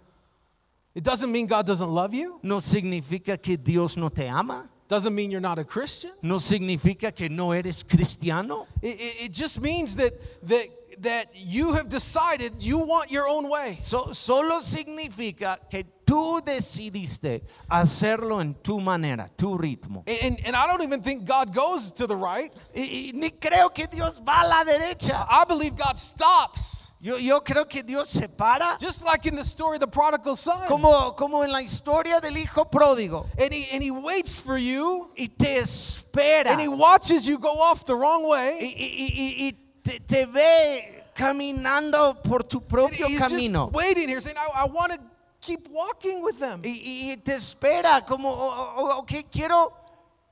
It 0.94 1.02
doesn't 1.02 1.30
mean 1.30 1.46
God 1.46 1.66
doesn't 1.66 1.90
love 1.90 2.14
you. 2.14 2.38
No 2.42 2.58
significa 2.58 3.40
que 3.40 3.56
Dios 3.56 3.96
no 3.96 4.08
te 4.08 4.26
ama. 4.28 4.68
Doesn't 4.86 5.14
mean 5.14 5.30
you're 5.30 5.40
not 5.40 5.58
a 5.58 5.64
Christian. 5.64 6.12
No 6.22 6.36
significa 6.36 7.14
que 7.14 7.28
no 7.28 7.52
eres 7.52 7.82
cristiano. 7.82 8.66
It, 8.82 9.00
it, 9.00 9.24
it 9.26 9.32
just 9.32 9.60
means 9.60 9.96
that 9.96 10.12
that 10.46 10.66
that 11.00 11.34
you 11.34 11.72
have 11.72 11.88
decided 11.88 12.52
you 12.62 12.78
want 12.78 13.10
your 13.10 13.26
own 13.26 13.48
way. 13.48 13.78
So- 13.80 14.12
solo 14.12 14.60
significa 14.60 15.58
que 15.70 15.84
tú 16.04 16.40
decidiste 16.44 17.42
hacerlo 17.68 18.40
en 18.40 18.54
tu 18.54 18.80
manera, 18.80 19.28
tu 19.36 19.56
ritmo. 19.58 20.04
And, 20.06 20.18
and, 20.22 20.46
and 20.46 20.56
I 20.56 20.66
don't 20.66 20.82
even 20.82 21.02
think 21.02 21.24
God 21.26 21.54
goes 21.54 21.90
to 21.92 22.06
the 22.06 22.16
right. 22.16 22.52
Y, 22.74 22.80
y 22.82 23.12
ni 23.14 23.30
creo 23.30 23.72
que 23.74 23.86
Dios 23.86 24.20
va 24.20 24.42
a 24.42 24.46
la 24.46 24.64
derecha. 24.64 25.26
I 25.28 25.44
believe 25.46 25.76
God 25.76 25.96
stops. 25.98 26.92
Yo, 27.00 27.18
yo 27.18 27.40
creo 27.40 27.68
que 27.68 27.82
Dios 27.82 28.08
se 28.08 28.28
para 28.28 28.78
Just 28.80 29.04
like 29.04 29.26
in 29.26 29.34
the 29.36 29.44
story 29.44 29.76
of 29.76 29.80
the 29.80 29.86
prodigal 29.86 30.36
son. 30.36 30.66
como, 30.68 31.12
como 31.12 31.42
en 31.42 31.52
la 31.52 31.60
historia 31.60 32.18
del 32.18 32.38
hijo 32.38 32.64
pródigo 32.64 33.26
And 33.38 33.52
he, 33.52 33.66
and 33.74 33.82
he 33.82 33.90
waits 33.90 34.38
for 34.38 34.56
you 34.56 35.10
y 35.14 35.26
te 35.26 35.58
espera 35.58 36.46
and 36.52 36.60
he 36.62 36.68
watches 36.68 37.26
you 37.26 37.36
go 37.38 37.52
off 37.60 37.84
the 37.84 37.94
wrong 37.94 38.22
y, 38.24 38.28
way. 38.30 38.58
y- 38.58 38.74
y- 38.78 39.12
y- 39.16 39.48
y 39.48 39.52
te, 39.82 40.00
te 40.00 40.24
ve 40.24 41.04
caminando 41.14 42.22
por 42.22 42.42
tu 42.42 42.58
And 42.58 42.68
propio 42.68 43.06
he's 43.06 43.18
camino. 43.18 43.66
just 43.66 43.74
waiting 43.76 44.08
here 44.08 44.20
saying, 44.22 44.38
I, 44.38 44.62
I 44.62 44.66
want 44.66 44.92
to 44.92 44.98
keep 45.44 45.68
walking 45.70 46.22
with 46.24 46.38
them. 46.38 46.60
Y, 46.64 47.10
y- 47.10 47.16
te 47.24 47.32
espera 47.34 48.04
como, 48.06 48.28
"Oh, 48.30 48.74
oh, 48.76 48.98
ok, 49.00 49.24
quiero, 49.30 49.72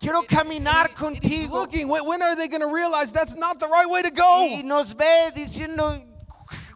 quiero 0.01 0.23
caminar 0.23 0.87
and 0.99 1.17
he's 1.23 1.47
contigo. 1.47 1.51
looking, 1.53 1.89
when, 1.89 2.23
are 2.23 2.35
they 2.35 2.49
going 2.49 2.61
to 2.63 2.73
realize 2.73 3.13
that's 3.13 3.37
not 3.37 3.59
the 3.59 3.69
right 3.69 3.89
way 3.89 4.03
to 4.03 4.11
go? 4.11 4.47
Y 4.57 4.63
nos 4.65 4.95
ve 4.95 5.31
diciendo, 5.35 6.03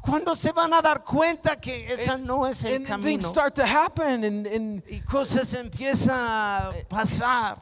¿cuándo 0.04 0.36
se 0.36 0.52
van 0.52 0.72
a 0.74 0.80
dar 0.82 1.02
cuenta 1.04 1.56
que 1.60 1.86
esa 1.92 2.12
And- 2.14 2.26
no 2.26 2.44
es 2.44 2.62
el 2.64 2.74
and 2.76 2.86
camino? 2.86 3.06
things 3.08 3.26
start 3.26 3.54
to 3.56 3.64
happen 3.66 4.22
and, 4.24 4.46
and, 4.46 4.82
Y 4.88 5.00
cosas 5.08 5.52
empiezan 5.54 6.10
a 6.16 6.72
pasar. 6.88 7.60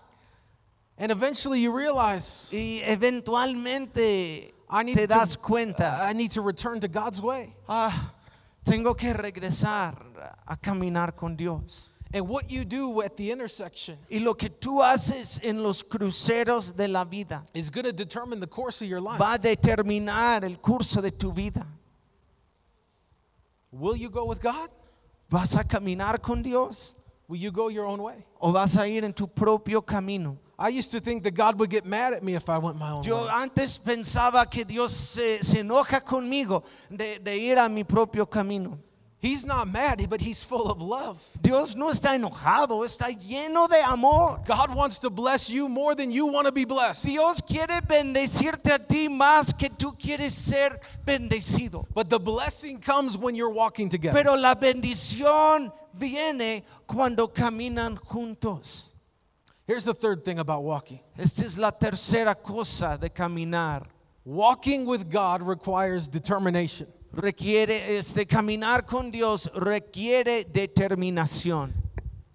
and 0.99 1.11
eventually 1.11 1.61
you 1.61 1.73
realize 1.73 2.51
Y 2.53 2.83
eventualmente 2.85 4.53
I 4.71 4.83
need 4.83 4.95
te 4.97 5.03
to- 5.03 5.15
das 5.15 5.37
cuenta, 5.37 6.01
I 6.05 6.13
need 6.13 6.33
to 6.33 6.43
return 6.43 6.81
to 6.81 6.89
God's 6.89 7.21
way. 7.21 7.55
ah, 7.69 8.13
tengo 8.65 8.95
que 8.95 9.13
regresar 9.13 9.95
a 10.47 10.57
caminar 10.57 11.17
con 11.17 11.37
Dios. 11.37 11.91
And 12.13 12.29
what 12.29 12.49
you 12.49 12.65
do 12.65 13.03
at 13.03 13.17
the 13.17 13.33
intersection 13.33 13.99
Y 14.09 14.19
lo 14.21 14.35
que 14.35 14.49
tú 14.49 14.81
haces 14.83 15.41
en 15.43 15.63
los 15.63 15.83
cruceros 15.83 16.77
de 16.77 16.87
la 16.87 17.05
vida 17.05 17.43
is 17.55 17.71
going 17.71 17.85
to 17.85 17.93
determine 17.93 18.39
the 18.39 18.47
course 18.47 18.81
of 18.83 18.89
your 18.89 19.01
life. 19.01 19.19
va 19.19 19.35
a 19.35 19.39
determinar 19.39 20.45
el 20.45 20.59
curso 20.59 21.03
de 21.03 21.11
tu 21.11 21.33
vida. 21.33 21.67
Will 23.73 23.97
you 23.97 24.09
go 24.11 24.25
with 24.25 24.41
God? 24.41 24.69
¿Vas 25.29 25.57
a 25.57 25.65
caminar 25.65 26.23
con 26.23 26.43
Dios 26.43 26.95
Will 27.27 27.41
you 27.41 27.51
go 27.51 27.69
your 27.69 27.87
own 27.87 28.01
way? 28.01 28.25
o 28.41 28.53
vas 28.53 28.77
a 28.77 28.87
ir 28.87 29.05
en 29.05 29.13
tu 29.13 29.27
propio 29.27 29.81
camino? 29.81 30.39
I 30.57 30.69
used 30.69 30.93
to 30.93 31.01
think 31.01 31.25
that 31.25 31.33
God 31.35 31.59
would 31.59 31.71
get 31.71 31.85
mad 31.85 32.13
at 32.13 32.23
me 32.23 32.37
if 32.37 32.49
I 32.49 32.59
went 32.59 32.79
my 32.79 32.91
own 32.91 33.03
Yo 33.03 33.25
way. 33.25 33.31
antes 33.33 33.77
pensaba 33.79 34.49
que 34.49 34.65
Dios 34.65 34.93
se, 34.93 35.43
se 35.43 35.59
enoja 35.59 36.01
conmigo 36.01 36.63
de, 36.89 37.19
de 37.19 37.37
ir 37.37 37.59
a 37.59 37.69
mi 37.69 37.83
propio 37.83 38.27
camino. 38.27 38.79
He's 39.25 39.47
not 39.47 39.73
mad, 39.73 40.07
but 40.11 40.21
he's 40.21 40.45
full 40.45 40.71
of 40.71 40.83
love. 40.83 41.19
Dios 41.41 41.75
no 41.75 41.89
está 41.89 42.15
enojado, 42.15 42.85
está 42.85 43.09
lleno 43.09 43.67
de 43.71 43.83
amor. 43.83 44.39
God 44.45 44.75
wants 44.75 44.99
to 44.99 45.09
bless 45.09 45.49
you 45.49 45.67
more 45.67 45.95
than 45.95 46.11
you 46.11 46.27
want 46.27 46.47
to 46.47 46.53
be 46.53 46.67
blessed. 46.67 47.07
Dios 47.07 47.41
quiere 47.41 47.81
bendecirte 47.81 48.75
a 48.75 48.79
ti 48.79 49.09
más 49.09 49.57
que 49.59 49.71
tú 49.71 49.99
quieres 49.99 50.35
ser 50.35 50.79
bendecido. 51.07 51.87
But 51.95 52.11
the 52.11 52.19
blessing 52.19 52.81
comes 52.81 53.17
when 53.17 53.35
you're 53.35 53.49
walking 53.49 53.89
together. 53.89 54.13
Pero 54.23 54.35
la 54.35 54.55
bendición 54.57 55.73
viene 55.99 56.63
cuando 56.87 57.29
caminan 57.29 57.97
juntos. 57.97 58.91
Here's 59.67 59.87
the 59.87 59.95
third 59.95 60.23
thing 60.23 60.39
about 60.39 60.65
walking 60.65 61.01
Esta 61.17 61.47
es 61.47 61.57
la 61.57 61.71
tercera 61.71 62.35
cosa 62.35 62.99
de 63.01 63.09
caminar. 63.09 63.87
walking 64.27 64.85
with 64.85 65.11
God 65.11 65.41
requires 65.41 66.09
determination. 66.09 66.89
Requiere, 67.17 67.97
este, 67.97 68.27
caminar 68.27 68.87
con 68.87 69.11
Dios 69.11 69.49
requiere 69.55 70.45
determinación. 70.45 71.73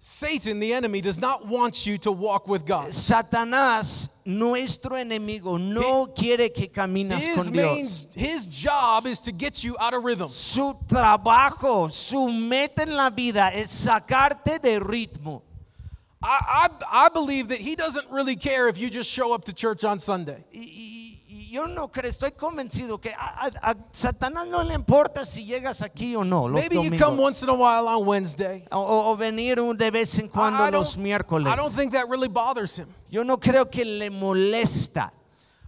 Satan, 0.02 0.60
the 0.60 0.72
enemy, 0.72 1.02
does 1.02 1.20
not 1.20 1.46
want 1.46 1.84
you 1.86 1.98
to 1.98 2.10
walk 2.10 2.48
with 2.48 2.64
God. 2.64 2.88
Satanás, 2.88 4.08
nuestro 4.24 4.92
enemigo, 4.96 5.60
no 5.60 6.06
quiere 6.06 6.48
que 6.54 6.68
caminas 6.68 7.18
His 7.20 7.34
con 7.36 7.52
main, 7.54 7.84
Dios. 7.84 8.06
his 8.14 8.46
job 8.46 9.06
is 9.06 9.20
to 9.20 9.30
get 9.30 9.62
you 9.62 9.76
out 9.78 9.92
of 9.92 10.02
rhythm. 10.02 10.28
Su 10.30 10.74
trabajo, 10.88 11.90
su 11.90 12.28
meta 12.30 12.80
en 12.80 12.96
la 12.96 13.10
vida 13.10 13.50
es 13.52 13.68
sacarte 13.68 14.58
de 14.58 14.80
ritmo. 14.80 15.42
I, 16.22 16.68
I, 16.70 17.06
I 17.06 17.08
believe 17.10 17.48
that 17.48 17.58
he 17.58 17.74
doesn't 17.76 18.08
really 18.10 18.36
care 18.36 18.68
if 18.68 18.78
you 18.78 18.88
just 18.88 19.10
show 19.10 19.34
up 19.34 19.44
to 19.44 19.52
church 19.52 19.84
on 19.84 20.00
Sunday. 20.00 20.42
Y 20.50 20.99
yo 21.50 21.66
no 21.66 21.88
creo, 21.90 22.08
estoy 22.08 22.32
convencido 22.32 23.00
que 23.00 23.10
a, 23.12 23.46
a- 23.62 23.70
a 23.72 23.76
Satanás 23.92 24.46
no 24.46 24.62
le 24.62 24.74
importa 24.74 25.24
si 25.24 25.44
llegas 25.44 25.82
aquí 25.82 26.14
o 26.14 26.22
no 26.24 26.48
los 26.48 26.60
Maybe 26.60 26.76
you 26.76 26.84
domingos. 26.84 27.08
come 27.08 27.20
once 27.22 27.42
in 27.42 27.48
a 27.48 27.54
while 27.54 27.88
on 27.88 28.06
Wednesday. 28.06 28.64
o, 28.70 29.10
o- 29.10 29.16
venir 29.16 29.58
un 29.60 29.76
de 29.76 29.90
vez 29.90 30.18
en 30.18 30.28
cuando 30.28 30.64
I, 30.64 30.70
los 30.70 30.96
miércoles. 30.96 31.52
I 31.52 31.56
don't 31.56 31.74
think 31.74 31.92
that 31.92 32.08
really 32.08 32.28
bothers 32.28 32.76
him. 32.78 32.86
yo 33.10 33.22
no 33.24 33.36
creo 33.38 33.70
que 33.70 33.84
le 33.84 34.10
molesta, 34.10 35.10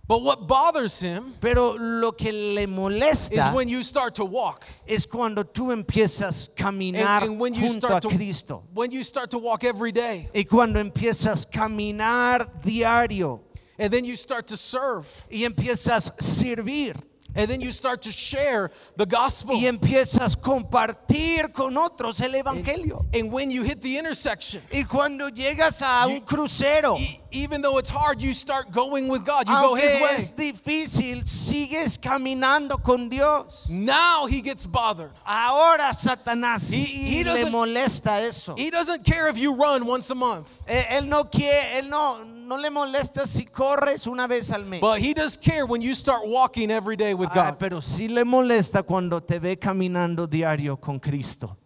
But 0.07 0.23
what 0.25 0.47
bothers 0.49 1.01
him 1.01 1.35
pero 1.40 1.77
lo 1.79 2.12
que 2.12 2.33
le 2.33 2.62
is 2.64 2.68
molesta 2.68 3.53
when 3.55 3.68
you 3.68 3.83
start 3.83 4.14
to 4.16 4.25
walk. 4.25 4.64
es 4.87 5.07
cuando 5.07 5.45
tú 5.45 5.71
empiezas 5.73 6.49
a 6.49 6.51
And, 6.51 6.57
caminar 6.57 7.23
and 7.23 7.40
when 7.40 7.55
you 7.55 7.61
junto 7.68 7.87
a 7.87 7.90
start 7.90 8.03
to 8.03 8.09
Cristo. 8.11 8.62
when 8.75 8.90
you 8.90 9.03
start 9.05 9.31
to 9.31 9.38
walk 9.38 9.64
every 9.64 9.92
day. 9.92 10.29
Y 10.35 10.45
cuando 10.45 10.79
empiezas 10.81 11.47
a 11.47 11.51
caminar 11.51 12.49
diario. 12.62 13.40
And 13.83 13.92
then 13.92 14.05
you 14.05 14.14
start 14.14 14.47
to 14.47 14.57
serve. 14.57 15.09
y 15.29 15.45
empiezas 15.45 16.12
servir 16.21 16.95
And 17.35 17.49
then 17.49 17.61
you 17.61 17.73
start 17.73 18.03
to 18.03 18.12
share 18.12 18.71
the 18.97 19.07
gospel. 19.07 19.55
y 19.57 19.66
empiezas 19.66 20.35
a 20.37 20.40
compartir 20.40 21.53
con 21.53 21.77
otros 21.77 22.21
el 22.21 22.35
evangelio. 22.35 23.07
And 23.14 23.33
when 23.33 23.51
you 23.51 23.62
hit 23.62 23.81
the 23.81 23.97
intersection, 23.99 24.62
Y 24.73 24.85
cuando 24.85 25.29
llegas 25.31 25.83
a 25.83 26.07
You- 26.09 26.16
un 26.16 26.21
crucero, 26.23 26.97
e- 26.99 27.21
even 27.31 27.62
though 27.62 27.79
it's 27.79 27.88
hard, 27.90 28.21
you 28.21 28.33
start 28.33 28.71
going 28.73 29.09
with 29.09 29.25
God. 29.25 29.49
You 29.49 29.55
go 29.55 29.75
His 29.75 29.95
way. 29.95 30.14
es 30.16 30.31
difícil, 30.33 31.27
sigues 31.27 31.99
caminando 31.99 32.83
con 32.83 33.09
Dios. 33.09 33.66
Now 33.71 34.27
He 34.27 34.40
gets 34.42 34.66
bothered. 34.66 35.11
Ahora 35.27 35.92
Satanás 35.95 36.71
He- 36.71 36.85
he 36.85 37.25
le 37.25 37.31
doesn't- 37.45 37.51
molesta 37.53 38.21
eso. 38.23 38.55
He 38.57 38.71
doesn't 38.71 39.05
care 39.05 39.29
if 39.29 39.38
you 39.38 39.55
run 39.55 39.87
once 39.87 40.11
a 40.11 40.14
month, 40.14 40.49
Él 40.68 41.07
no 41.07 41.25
quiere, 41.25 41.79
él 41.81 41.88
no, 41.88 42.23
no 42.25 42.57
le 42.57 42.71
molesta 42.71 43.27
si 43.27 43.45
corres 43.45 44.07
una 44.07 44.27
vez 44.29 44.51
al 44.53 44.64
mes. 44.64 44.81
but 44.81 44.99
He 45.01 45.14
does 45.14 45.37
care 45.37 45.64
when 45.66 45.81
you 45.81 45.95
start 45.95 46.27
walking 46.27 46.71
every 46.71 46.97
day 46.97 47.14
with 47.22 47.30
Ah, 47.35 47.56
pero 47.58 47.80
sí 47.80 48.08
le 48.08 48.24
molesta 48.24 48.82
cuando 48.82 49.20
te 49.22 49.38
ve 49.38 49.56
caminando 49.58 50.26
diario 50.26 50.76
con 50.78 50.98
Cristo. 50.98 51.56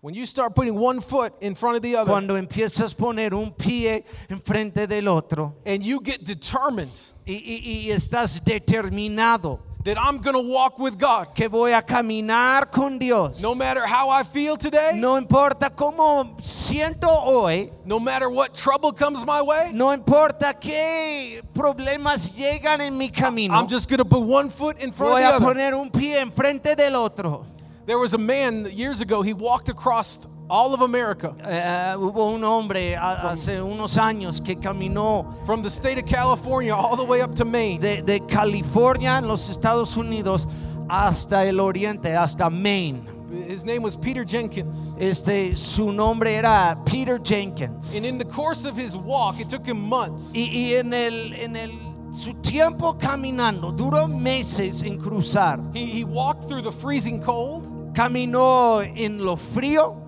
When 0.00 0.14
you 0.14 0.26
start 0.26 0.54
putting 0.54 0.76
one 0.78 1.00
foot 1.00 1.32
in 1.42 1.54
front 1.56 1.76
of 1.76 1.82
the 1.82 1.96
other 1.96 2.10
Cuando 2.12 2.36
empiezas 2.36 2.92
a 2.92 2.96
poner 2.96 3.32
un 3.34 3.52
pie 3.52 4.04
enfrente 4.28 4.86
del 4.86 5.08
otro 5.08 5.54
and 5.64 5.82
you 5.82 5.98
get 6.04 6.20
determined 6.24 6.90
y, 7.26 7.32
y- 7.34 7.86
y 7.86 7.90
estás 7.90 8.42
determinado 8.44 9.60
that 9.84 9.98
I'm 9.98 10.18
going 10.18 10.34
to 10.34 10.40
walk 10.52 10.78
with 10.78 10.98
God 10.98 11.34
que 11.34 11.48
voy 11.48 11.72
a 11.72 11.82
caminar 11.82 12.70
con 12.70 12.98
Dios. 12.98 13.40
no 13.42 13.54
matter 13.54 13.86
how 13.86 14.08
I 14.08 14.22
feel 14.22 14.56
today, 14.56 14.92
No 14.94 15.16
importa 15.18 15.70
cómo 15.70 16.36
siento 16.40 17.08
hoy, 17.08 17.70
no 17.84 18.00
matter 18.00 18.28
what 18.30 18.54
trouble 18.54 18.92
comes 18.92 19.24
my 19.26 19.42
way, 19.42 19.70
no 19.74 19.92
importa 19.92 20.54
qué 20.58 21.42
problemas 21.52 22.30
llegan 22.34 22.80
en 22.80 22.96
mi 22.96 23.10
camino. 23.10 23.54
I'm 23.54 23.68
just 23.68 23.88
going 23.88 23.98
to 23.98 24.04
put 24.04 24.22
one 24.22 24.48
foot 24.50 24.78
in 24.82 24.90
front 24.90 25.12
Voy 25.12 25.22
of 25.22 25.28
the 25.28 25.34
other. 25.36 25.44
Voy 25.44 25.50
a 25.50 25.54
poner 25.54 25.74
un 25.74 25.90
pie 25.90 26.18
enfrente 26.18 26.74
del 26.74 26.96
otro. 26.96 27.44
There 27.86 27.98
was 27.98 28.14
a 28.14 28.18
man 28.18 28.66
years 28.72 29.00
ago, 29.02 29.22
he 29.22 29.34
walked 29.34 29.68
across 29.68 30.26
all 30.48 30.72
of 30.74 30.80
America 30.82 31.34
Eh, 31.44 31.94
hubo 31.96 32.34
un 32.34 32.42
hombre 32.42 32.94
a- 32.94 33.30
hace 33.30 33.60
unos 33.60 33.96
años 33.98 34.40
que 34.44 34.56
caminó 34.56 35.26
from 35.46 35.62
the 35.62 35.68
state 35.70 35.98
of 35.98 36.04
California 36.06 36.74
all 36.74 36.96
the 36.96 37.04
way 37.04 37.20
up 37.22 37.34
to 37.34 37.44
Maine. 37.44 37.80
de, 37.80 38.02
de 38.02 38.20
California 38.20 39.16
en 39.18 39.26
los 39.28 39.48
Estados 39.50 39.96
Unidos 39.96 40.46
hasta 40.88 41.44
el 41.46 41.60
oriente, 41.60 42.14
hasta 42.16 42.48
Maine. 42.50 43.06
His 43.48 43.64
name 43.64 43.82
was 43.82 43.96
Peter 43.96 44.24
Jenkins. 44.24 44.94
Este, 44.98 45.56
su 45.56 45.90
nombre 45.92 46.34
era 46.36 46.78
Peter 46.86 47.18
Jenkins. 47.18 47.96
And 47.96 48.04
in 48.06 48.16
the 48.18 48.24
course 48.24 48.64
of 48.64 48.76
his 48.76 48.96
walk, 48.96 49.40
it 49.40 49.48
took 49.48 49.66
him 49.66 49.78
months. 49.88 50.32
Y, 50.34 50.48
y 50.52 50.74
en 50.74 50.92
el, 50.94 51.32
en 51.34 51.56
el, 51.56 51.70
su 52.12 52.32
tiempo 52.42 52.94
caminando, 52.94 53.72
duró 53.76 54.06
meses 54.08 54.82
en 54.84 54.98
cruzar. 55.00 55.58
He, 55.74 55.84
he 55.84 56.04
walked 56.04 56.48
through 56.48 56.62
the 56.62 56.70
freezing 56.72 57.20
cold. 57.20 57.66
Caminó 57.94 58.80
en 58.82 59.24
lo 59.24 59.36
frío, 59.36 60.00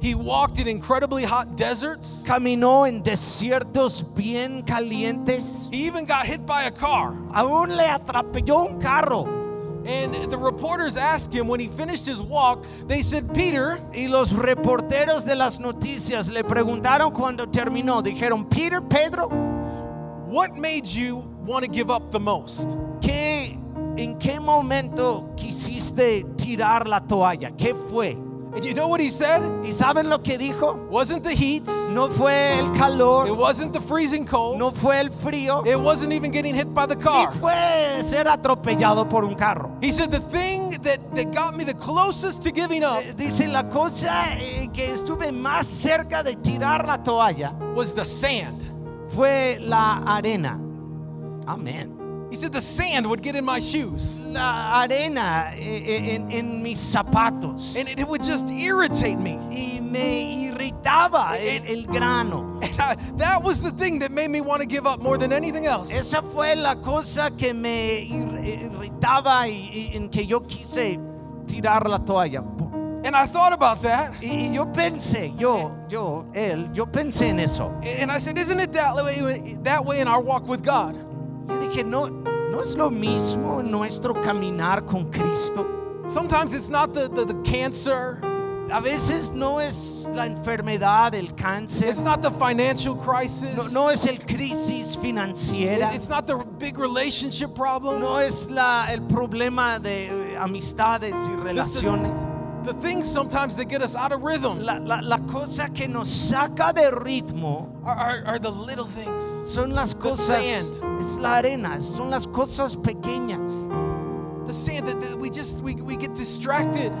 He 0.00 0.16
walked 0.16 0.58
in 0.58 0.66
incredibly 0.66 1.22
hot 1.22 1.56
deserts. 1.56 2.24
caminó 2.26 2.88
en 2.88 3.02
desiertos 3.02 4.02
bien 4.16 4.62
calientes. 4.62 5.68
He 5.72 5.86
even 5.86 6.06
got 6.06 6.26
hit 6.26 6.44
by 6.44 6.64
a 6.64 6.70
car. 6.72 7.12
Aún 7.32 7.76
le 7.76 7.84
atropelló 7.84 8.68
un 8.68 8.80
carro. 8.80 9.26
And 9.86 10.14
the 10.30 10.38
reporters 10.38 10.96
asked 10.96 11.32
him 11.34 11.46
when 11.48 11.58
he 11.60 11.66
finished 11.68 12.06
his 12.06 12.22
walk, 12.22 12.64
they 12.86 13.02
said, 13.02 13.32
Peter, 13.34 13.80
Y 13.92 14.06
los 14.08 14.30
reporteros 14.32 15.24
de 15.24 15.34
las 15.34 15.58
noticias 15.58 16.30
le 16.30 16.42
preguntaron 16.42 17.12
cuando 17.12 17.46
terminó. 17.46 18.02
Dijeron, 18.02 18.48
Peter, 18.48 18.80
Pedro, 18.80 19.28
what 20.26 20.56
made 20.56 20.86
you 20.86 21.16
want 21.44 21.64
to 21.64 21.70
give 21.70 21.90
up 21.90 22.10
the 22.12 22.20
most? 22.20 22.76
¿qué, 23.00 23.31
¿en 23.96 24.18
qué 24.18 24.40
momento 24.40 25.30
quisiste 25.36 26.24
tirar 26.36 26.86
la 26.88 27.00
toalla? 27.00 27.50
¿Qué 27.56 27.74
fue? 27.74 28.16
And 28.54 28.62
you 28.62 28.74
know 28.74 28.86
what 28.86 29.00
he 29.00 29.08
said? 29.08 29.40
¿Y 29.64 29.72
saben 29.72 30.10
lo 30.10 30.18
que 30.22 30.36
dijo? 30.36 30.74
Wasn't 30.90 31.22
the 31.22 31.34
heat, 31.34 31.62
No 31.90 32.08
fue 32.10 32.58
el 32.58 32.66
it 32.66 32.74
calor, 32.74 33.32
wasn't 33.34 33.72
the 33.72 33.80
freezing 33.80 34.26
cold, 34.26 34.58
no 34.58 34.70
fue 34.70 35.00
el 35.00 35.08
frío, 35.08 35.64
it 35.66 35.80
wasn't 35.80 36.12
even 36.12 36.30
getting 36.30 36.54
hit 36.54 36.68
by 36.74 36.84
the 36.86 36.94
ni 36.94 37.02
car. 37.02 37.32
fue 37.32 38.02
ser 38.02 38.28
atropellado 38.28 39.08
por 39.08 39.24
un 39.24 39.34
carro. 39.36 39.70
He 39.80 39.90
said, 39.90 40.10
The 40.10 40.20
thing 40.20 40.70
that, 40.82 40.98
that 41.14 41.32
got 41.34 41.56
me 41.56 41.64
the 41.64 41.72
closest 41.72 42.42
to 42.42 42.50
giving 42.52 42.84
up 42.84 42.98
Eh, 43.02 43.14
Dice 43.16 43.48
la 43.48 43.62
cosa 43.70 44.34
eh, 44.38 44.68
que 44.74 44.92
estuve 44.92 45.32
más 45.32 45.64
cerca 45.66 46.22
de 46.22 46.36
tirar 46.36 46.86
la 46.86 46.98
toalla 47.02 47.54
was 47.74 47.94
the 47.94 48.04
sand. 48.04 48.60
fue 49.08 49.56
la 49.60 50.02
arena. 50.04 50.60
Amén. 51.46 51.96
He 52.32 52.38
said, 52.38 52.50
The 52.50 52.62
sand 52.62 53.10
would 53.10 53.20
get 53.20 53.36
in 53.36 53.44
my 53.44 53.58
shoes. 53.58 54.24
La 54.24 54.80
arena 54.82 55.52
en, 55.54 56.32
en 56.32 56.62
mis 56.62 56.80
zapatos. 56.80 57.76
And 57.78 57.86
it 57.86 58.08
would 58.08 58.22
just 58.22 58.48
irritate 58.48 59.18
me. 59.18 59.36
y 59.50 59.80
me 59.82 60.48
irritaba 60.50 61.36
el, 61.38 61.62
el 61.66 61.84
grano. 61.84 62.58
And 62.62 62.80
I, 62.80 62.94
that 63.18 63.42
was 63.42 63.60
the 63.60 63.70
thing 63.72 63.98
that 63.98 64.12
made 64.12 64.30
me 64.30 64.40
want 64.40 64.62
to 64.62 64.66
give 64.66 64.86
up 64.86 64.98
more 65.00 65.18
than 65.18 65.30
anything 65.30 65.66
else. 65.66 65.92
Esa 65.92 66.22
fue 66.22 66.54
la 66.54 66.76
cosa 66.76 67.30
que 67.36 67.52
me 67.52 68.08
irritaba 68.08 69.46
y, 69.46 69.70
y 69.70 69.90
en 69.94 70.08
que 70.08 70.24
yo 70.24 70.40
quise 70.40 70.98
tirar 71.46 71.86
la 71.86 71.98
toalla. 71.98 72.42
And 73.04 73.14
I 73.14 73.26
thought 73.26 73.52
about 73.52 73.82
that. 73.82 74.14
Y, 74.22 74.48
y 74.48 74.54
yo 74.54 74.72
pensé, 74.72 75.38
yo, 75.38 75.76
yo, 75.90 76.24
él, 76.32 76.70
yo 76.72 76.86
pensé 76.86 77.28
en 77.28 77.40
eso. 77.40 77.78
And 77.84 78.10
I 78.10 78.16
said, 78.16 78.38
Isn't 78.38 78.58
it 78.58 78.72
that 78.72 78.94
way, 78.96 79.58
that 79.64 79.84
way 79.84 80.00
in 80.00 80.08
our 80.08 80.22
walk 80.22 80.48
with 80.48 80.62
God? 80.62 81.11
Yo 81.48 81.58
dije, 81.60 81.84
no, 81.84 82.08
no 82.08 82.60
es 82.60 82.76
lo 82.76 82.90
mismo 82.90 83.62
nuestro 83.62 84.14
caminar 84.14 84.86
con 84.86 85.10
Cristo. 85.10 85.66
Sometimes 86.06 86.52
it's 86.54 86.68
not 86.68 86.92
the, 86.92 87.08
the, 87.08 87.24
the 87.24 87.40
cancer, 87.42 88.20
A 88.72 88.80
veces 88.80 89.32
no 89.32 89.60
es 89.60 90.08
la 90.14 90.24
enfermedad, 90.24 91.14
el 91.14 91.34
cáncer, 91.34 91.88
it's 91.88 92.00
not 92.00 92.22
the 92.22 92.30
financial 92.30 92.96
crisis, 92.96 93.54
no, 93.54 93.68
no 93.68 93.90
es 93.90 94.06
el 94.06 94.16
crisis 94.16 94.96
financiera. 94.96 95.94
it's 95.94 96.08
not 96.08 96.26
the 96.26 96.42
big 96.58 96.78
relationship 96.78 97.54
problems. 97.54 98.00
No 98.00 98.18
es 98.18 98.48
la, 98.48 98.86
el 98.90 99.02
problema 99.02 99.78
de 99.78 100.32
eh, 100.32 100.36
amistades 100.38 101.14
y 101.28 101.36
relaciones. 101.36 102.18
The 102.64 102.74
things 102.74 103.10
sometimes 103.10 103.56
that 103.56 103.64
get 103.66 103.82
us 103.82 103.96
out 103.96 104.12
of 104.12 104.22
rhythm 104.22 104.60
La, 104.60 104.74
la- 104.78 105.00
la 105.02 105.18
cosa 105.26 105.68
que 105.68 105.88
nos 105.88 106.08
saca 106.08 106.72
de 106.72 106.90
ritmo 106.92 107.68
are, 107.84 107.96
are, 107.96 108.24
are 108.24 108.38
the 108.38 108.50
little 108.50 108.84
things. 108.84 109.24
son 109.52 109.70
las 109.74 109.94
cosas, 109.94 110.42
sand. 110.44 111.00
es 111.00 111.18
la 111.18 111.40
arena, 111.40 111.82
son 111.82 112.10
las 112.10 112.26
cosas 112.26 112.76
pequeñas. 112.76 113.66
The 114.46 114.52
sand 114.52 114.86
that, 114.86 115.00
that 115.00 115.18
we 115.18 115.28
just 115.30 115.58
we, 115.58 115.74
we 115.74 115.96
get 115.96 116.14
distracted. 116.14 116.92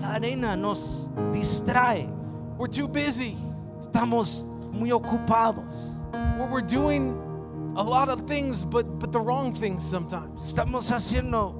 La 0.00 0.16
arena 0.16 0.56
nos 0.56 1.08
distrae. 1.32 2.08
We're 2.58 2.66
too 2.66 2.88
busy. 2.88 3.36
Estamos 3.80 4.42
muy 4.72 4.90
ocupados. 4.90 6.00
We're, 6.38 6.50
we're 6.50 6.60
doing 6.62 7.12
a 7.76 7.82
lot 7.82 8.08
of 8.08 8.26
things, 8.26 8.64
but 8.64 8.98
but 8.98 9.12
the 9.12 9.20
wrong 9.20 9.54
things 9.54 9.88
sometimes. 9.88 10.52
Estamos 10.52 10.90
haciendo 10.90 11.54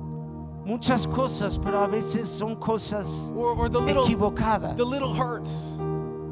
muchas 0.65 1.07
cosas, 1.07 1.59
pero 1.59 1.81
a 1.83 1.87
veces 1.89 2.29
son 2.29 2.57
cosas 2.57 3.33
Or, 3.37 3.59
or 3.59 3.69
the 3.69 3.81
little 3.81 4.05
equivocadas. 4.05 4.77
the 4.77 4.85
little 4.85 5.13
hurts. 5.15 5.79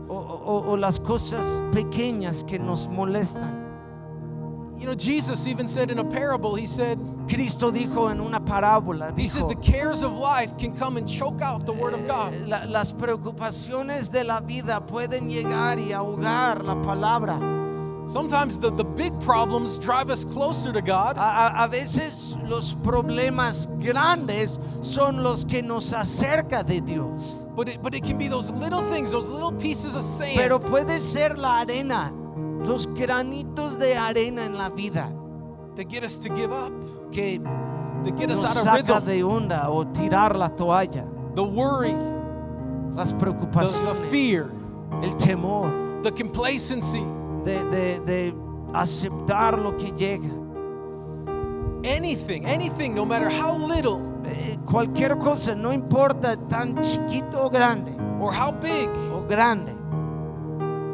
O, 0.09 0.15
o- 0.17 0.71
o 0.73 0.77
las 0.77 0.99
cosas 0.99 1.63
pequeñas 1.73 2.45
que 2.47 2.59
nos 2.59 2.87
molestan. 2.89 3.59
You 4.79 4.87
know, 4.87 4.95
Jesus 4.95 5.47
even 5.47 5.69
said 5.69 5.91
in 5.91 5.99
a 5.99 6.05
parable, 6.05 6.55
he 6.55 6.67
said, 6.67 6.99
Cristo 7.29 7.71
dijo 7.71 8.11
en 8.11 8.19
una 8.19 8.41
parábola, 8.41 9.13
he 9.17 9.29
said 9.29 9.47
the 9.49 9.55
cares 9.57 10.03
of 10.03 10.13
life 10.15 10.57
can 10.57 10.75
come 10.75 10.97
and 10.97 11.07
choke 11.07 11.43
out 11.43 11.67
the 11.67 11.73
word 11.73 11.93
of 11.93 12.07
God. 12.09 12.33
Eh, 12.33 12.47
la- 12.47 12.65
las 12.65 12.93
preocupaciones 12.93 14.11
de 14.11 14.25
la 14.25 14.41
vida 14.41 14.81
pueden 14.87 15.29
llegar 15.29 15.79
y 15.79 15.93
ahogar 15.93 16.65
la 16.65 16.77
palabra. 16.81 17.39
Sometimes 18.07 18.59
the, 18.59 18.71
the 18.71 18.85
big 18.85 19.19
problems 19.21 19.79
drive 19.79 20.11
us 20.11 20.25
closer 20.25 20.73
to 20.73 20.81
God. 20.83 21.17
A, 21.17 21.65
a- 21.65 21.69
veces 21.69 22.37
los 22.49 22.75
problemas 22.75 23.67
grandes 23.81 24.59
son 24.83 25.23
los 25.23 25.45
que 25.45 25.63
nos 25.63 25.93
acerca 25.93 26.65
de 26.67 26.81
Dios. 26.81 27.47
But 27.55 27.69
it, 27.69 27.83
but 27.83 27.95
it 27.95 28.05
can 28.05 28.19
be 28.19 28.27
those 28.29 28.51
little 28.51 28.83
things, 28.91 29.13
those 29.13 29.29
little 29.29 29.53
pieces 29.53 29.95
of 29.97 30.03
sand 30.03 30.37
Pero 30.37 30.59
puede 30.59 31.01
ser 31.01 31.37
la 31.37 31.61
arena, 31.61 32.13
los 32.65 32.87
granitos 32.87 33.79
de 33.79 33.95
arena 33.97 34.43
en 34.45 34.57
la 34.59 34.69
vida 34.71 35.13
that 35.77 35.89
get 35.89 36.03
us 36.05 36.19
to 36.19 36.29
give 36.35 36.53
up, 36.53 36.73
que 37.13 37.39
that 37.39 38.17
get 38.19 38.31
us 38.31 38.43
nos 38.43 38.57
out 38.57 38.57
of 38.57 38.87
saca 38.87 38.95
rhythm. 39.01 39.07
de 39.07 39.23
onda 39.23 39.69
o 39.69 39.85
tirar 39.85 40.37
la 40.37 40.49
toalla. 40.49 41.07
The 41.35 41.45
worry, 41.45 41.95
Las 42.95 43.13
the, 43.13 43.25
the 43.85 44.09
fear, 44.11 44.51
el 45.03 45.15
temor 45.17 46.03
the 46.03 46.11
complacency, 46.11 47.05
de, 47.45 47.65
de- 47.71 48.01
de 48.01 48.35
aceptar 48.75 49.59
lo 49.59 49.77
que 49.77 49.93
llega. 49.93 50.29
anything, 51.85 52.45
anything, 52.47 52.95
no 52.95 53.05
matter 53.05 53.31
how 53.31 53.57
little. 53.57 54.01
Eh, 54.27 54.59
cualquier 54.67 55.17
cosa, 55.19 55.55
no 55.55 55.73
importa 55.73 56.37
tan 56.49 56.75
chiquito 56.83 57.47
o 57.47 57.51
grande. 57.51 57.93
Or 58.21 58.33
how 58.35 58.53
big, 58.53 58.89
o 59.13 59.23
grande, 59.27 59.73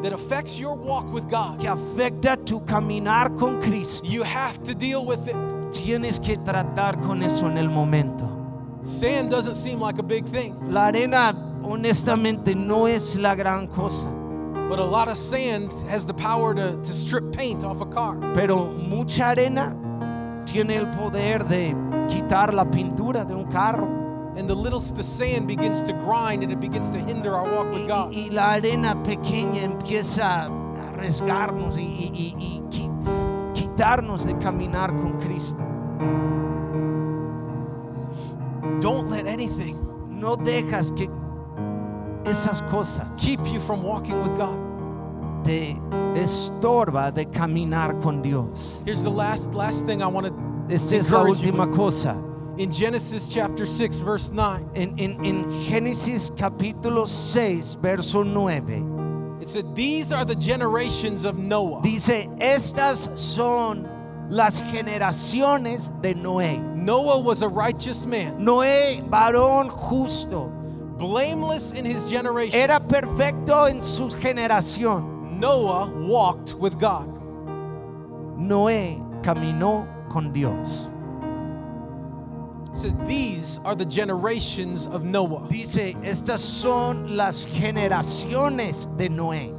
that 0.03 0.13
affects 0.13 0.59
your 0.61 0.77
walk 0.77 1.13
with 1.13 1.25
God, 1.29 1.59
que 1.59 1.67
afecta 1.69 2.37
tu 2.45 2.61
caminar 2.65 3.37
con 3.37 3.61
Cristo, 3.61 4.07
you 4.07 4.23
have 4.23 4.63
to 4.63 4.75
deal 4.75 5.05
with 5.05 5.27
it. 5.27 5.35
tienes 5.73 6.21
que 6.21 6.37
tratar 6.39 7.01
con 7.03 7.23
eso 7.25 7.47
en 7.49 7.59
el 7.59 7.69
momento. 7.69 8.25
Sand 8.85 9.29
doesn't 9.31 9.57
seem 9.57 9.81
like 9.81 9.99
a 9.99 10.03
big 10.05 10.25
thing, 10.27 10.55
La 10.71 10.87
arena 10.87 11.35
honestamente 11.65 12.55
no 12.55 12.87
es 12.87 13.17
la 13.17 13.35
gran 13.35 13.67
cosa, 13.67 14.07
but 14.69 14.79
a 14.79 14.85
lot 14.85 15.09
of 15.09 15.17
sand 15.17 15.73
has 15.89 16.05
the 16.07 16.15
power 16.15 16.55
to, 16.55 16.77
to 16.83 16.93
strip 16.93 17.33
paint 17.33 17.65
off 17.65 17.81
a 17.81 17.87
car. 17.87 18.17
pero 18.35 18.67
mucha 18.67 19.31
arena 19.31 19.75
tiene 20.45 20.77
el 20.77 20.87
poder 20.87 21.45
de 21.45 21.75
quitar 22.09 22.53
la 22.55 22.65
pintura 22.65 23.25
de 23.27 23.35
un 23.35 23.51
carro. 23.51 23.87
And 24.37 24.47
the 24.49 24.55
little 24.55 24.81
the 24.81 25.03
sand 25.03 25.47
begins 25.49 25.83
to 25.85 25.93
grind 25.95 26.43
and 26.43 26.53
it 26.53 26.61
begins 26.61 26.91
to 26.91 26.99
hinder 26.99 27.35
our 27.35 27.51
walk 27.55 27.73
with 27.73 27.87
God. 27.89 28.13
y- 28.15 28.29
y 28.29 28.29
la 28.31 28.53
arena 28.55 28.95
pequeña 29.03 29.63
empieza 29.63 30.45
a 30.45 30.93
arriesgarnos 30.93 31.79
y, 31.79 31.83
y- 31.83 32.35
y- 32.39 32.63
y 32.71 32.91
quitarnos 33.55 34.25
de 34.27 34.35
caminar 34.39 34.91
con 35.01 35.19
Cristo. 35.21 35.63
Don't 38.81 39.09
let 39.11 39.27
anything 39.27 39.77
No 40.11 40.37
dejas 40.37 40.91
que 40.93 41.09
esas 42.27 42.63
cosas 42.71 43.07
keep 43.19 43.41
you 43.47 43.61
from 43.61 43.83
walking 43.83 44.21
with 44.23 44.37
God. 44.37 44.57
te 45.45 45.77
estorba 46.15 47.13
de 47.15 47.25
caminar 47.27 48.01
con 48.03 48.23
Dios. 48.23 48.83
Here's 48.85 49.03
the 49.03 49.11
last 49.11 49.55
last 49.55 49.87
thing 49.87 50.03
I 50.03 50.07
want 50.07 50.27
to 50.27 50.75
Esta 50.75 50.97
es 50.97 51.11
la 51.11 51.21
encourage 51.21 51.41
you 51.41 51.53
última 51.53 51.67
with. 51.69 51.77
cosa. 51.77 52.17
in 52.59 52.73
Genesis 52.73 53.29
chapter 53.29 53.65
6 53.67 54.01
verse 54.01 54.33
9. 54.33 54.65
En, 54.75 54.99
en- 54.99 55.25
en 55.25 55.45
Génesis 55.69 56.31
capítulo 56.37 57.07
6, 57.07 57.75
verso 57.81 58.23
9, 58.23 59.39
It 59.43 59.49
said 59.51 59.77
these 59.77 60.11
are 60.11 60.25
the 60.25 60.35
generations 60.35 61.25
of 61.25 61.37
Noah. 61.39 61.83
dice, 61.83 62.29
estas 62.41 63.09
son 63.17 63.87
las 64.31 64.61
generaciones 64.63 65.91
de 66.03 66.15
Noé. 66.15 66.59
Noah 66.75 67.21
was 67.21 67.43
a 67.43 67.49
righteous 67.49 68.07
man, 68.07 68.41
Noé, 68.45 69.07
varón 69.09 69.69
justo, 69.69 70.51
blameless 70.97 71.73
in 71.73 71.85
his 71.85 72.05
generation. 72.05 72.59
era 72.59 72.81
perfecto 72.81 73.65
en 73.69 73.83
su 73.83 74.09
generación. 74.09 75.39
Noah 75.39 75.91
walked 75.91 76.55
with 76.55 76.79
God. 76.79 77.07
Noé 78.37 79.01
caminó 79.23 79.87
con 80.11 80.33
Dios. 80.33 80.89
Said 82.73 83.07
these 83.07 83.59
are 83.65 83.75
the 83.75 83.87
generations 83.87 84.87
of 84.87 85.03
Noah. 85.03 85.49
Dice, 85.49 85.95
estas 86.03 86.41
son 86.41 87.17
las 87.17 87.47
generaciones 87.47 88.87
de 88.97 89.09
Noé. 89.09 89.53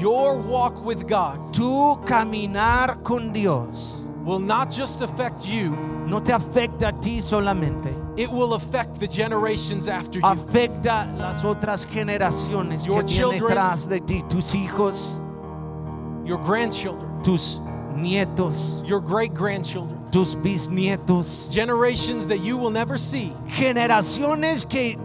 Your 0.00 0.36
walk 0.36 0.84
with 0.84 1.06
God 1.06 1.54
Tu 1.54 1.96
caminar 2.06 3.04
con 3.04 3.32
Dios 3.32 4.05
will 4.26 4.40
not 4.40 4.70
just 4.70 5.00
affect 5.02 5.48
you, 5.48 5.70
no 6.06 6.18
te 6.18 6.32
afecta 6.32 6.88
a 6.88 7.00
ti 7.00 7.18
solamente, 7.18 7.94
it 8.18 8.28
will 8.28 8.54
affect 8.54 8.98
the 9.00 9.06
generations 9.06 9.86
after 9.88 10.18
you. 10.18 10.24
afecta 10.24 11.06
las 11.16 11.44
otras 11.44 11.86
generaciones 11.86 12.84
Your 12.86 13.02
que 13.04 13.14
vienen 13.14 13.30
children. 13.30 13.56
detrás 13.56 13.88
de 13.88 14.00
ti, 14.00 14.22
tus 14.28 14.52
hijos, 14.54 15.20
Your 16.26 16.38
grandchildren, 16.38 17.22
tus 17.22 17.60
nietos, 17.94 18.82
your 18.86 19.00
great 19.00 19.32
grandchildren, 19.32 19.96
tus 20.10 20.34
bisnietos, 20.34 21.48
generations 21.48 22.26
that 22.26 22.40
you 22.40 22.56
will 22.56 22.70
never 22.72 22.98
see. 22.98 23.32
generaciones 23.48 24.68
que 24.68 24.96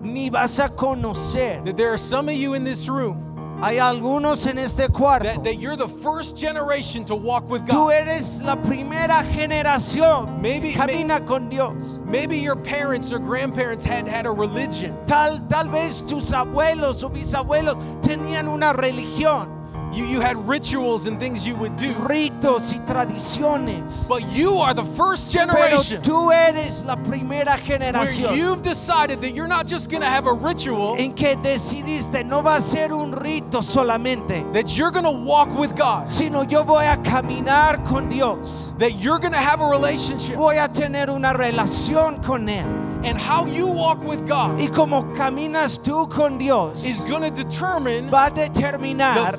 ni 0.00 0.30
vas 0.30 0.58
a 0.58 0.68
conocer. 0.70 1.62
That 1.64 1.76
there 1.76 1.92
are 1.92 1.98
some 1.98 2.28
of 2.30 2.34
you 2.34 2.54
in 2.54 2.64
this 2.64 2.88
room 2.88 3.21
Hay 3.62 3.78
algunos 3.78 4.44
en 4.48 4.58
este 4.58 4.88
cuarto. 4.88 5.24
that, 5.26 5.44
that 5.44 5.56
you're 5.60 5.76
the 5.76 5.86
first 5.88 6.36
generation 6.36 7.04
to 7.04 7.14
walk 7.14 7.48
with 7.48 7.60
God. 7.66 7.70
Tú 7.76 7.90
eres 7.92 8.42
la 8.42 8.56
primera 8.56 9.22
generación. 9.24 10.40
Maybe- 10.42 10.72
Camina 10.72 11.24
con 11.24 11.48
Dios. 11.48 11.98
Maybe 12.04 12.36
your 12.38 12.56
parents 12.56 13.12
or 13.12 13.20
grandparents 13.20 13.84
had 13.84 14.08
had 14.08 14.26
a 14.26 14.30
religion. 14.32 14.96
Tal, 15.06 15.38
tal 15.48 15.68
vez 15.68 16.02
tus 16.02 16.32
abuelos 16.32 17.04
o 17.04 17.08
bisabuelos 17.08 17.76
tenían 18.02 18.48
una 18.48 18.72
religión, 18.72 19.48
You, 19.92 20.04
you 20.04 20.20
had 20.20 20.36
rituals 20.48 21.06
and 21.06 21.20
things 21.20 21.46
you 21.46 21.54
would 21.56 21.76
do. 21.76 21.92
ritos 21.94 22.72
y 22.72 22.78
tradiciones. 22.86 24.08
But 24.08 24.22
you 24.32 24.58
are 24.58 24.74
the 24.74 24.84
first 24.84 25.32
Pero 25.32 25.46
generation 25.46 26.02
tú 26.02 26.32
eres 26.32 26.82
la 26.84 26.96
primera 26.96 27.58
where 27.62 28.34
you've 28.34 28.62
decided 28.62 29.20
that 29.20 29.30
you're 29.32 29.48
not 29.48 29.66
just 29.66 29.90
going 29.90 30.02
to 30.02 30.08
have 30.08 30.26
a 30.26 30.32
ritual, 30.32 30.96
en 30.98 31.12
que 31.12 31.36
decidiste 31.36 32.24
no 32.24 32.42
va 32.42 32.56
a 32.56 32.60
ser 32.60 32.92
un 32.92 33.12
rito 33.12 33.60
solamente, 33.60 34.50
that 34.52 34.76
you're 34.76 34.90
going 34.90 35.04
to 35.04 35.10
walk 35.10 35.48
with 35.58 35.76
God, 35.76 36.08
sino 36.08 36.42
yo 36.42 36.62
voy 36.64 36.84
a 36.84 36.96
caminar 36.98 37.84
con 37.86 38.08
Dios. 38.08 38.72
that 38.78 38.92
you're 39.02 39.18
going 39.18 39.32
to 39.32 39.38
have 39.38 39.60
a 39.60 39.66
relationship. 39.66 40.36
Voy 40.36 40.56
a 40.56 40.68
tener 40.68 41.10
una 41.10 41.32
relación 41.32 42.22
con 42.22 42.48
Él. 42.48 42.66
And 43.04 43.18
how 43.18 43.46
you 43.46 43.66
walk 43.66 44.00
with 44.04 44.28
God 44.28 44.60
Y 44.60 44.68
como 44.68 45.02
caminas 45.14 45.78
tú 45.82 46.08
con 46.08 46.38
Dios, 46.38 46.84
is 46.84 47.00
going 47.00 47.22
to 47.22 47.30
determine 47.30 48.08
va 48.08 48.26
a 48.26 48.30
the 48.30 48.48
determinar 48.48 49.32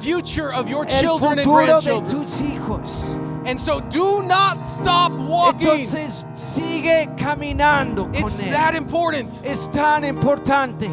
future 0.44 0.54
of 0.54 0.70
your 0.70 0.86
children 0.86 1.40
and 1.40 1.48
grandchildren. 1.48 2.22
tus 2.22 2.42
hijos. 2.42 3.20
And 3.46 3.60
so 3.60 3.80
do 3.90 4.24
not 4.24 4.66
stop 4.66 5.12
walking. 5.12 5.68
Entonces 5.68 6.26
sigue 6.34 7.10
caminando 7.18 8.06
con 8.06 8.16
It's 8.24 8.42
Él. 8.42 8.52
that 8.52 8.76
important. 8.76 9.42
Es 9.44 9.68
tan 9.68 10.04
importante. 10.04 10.88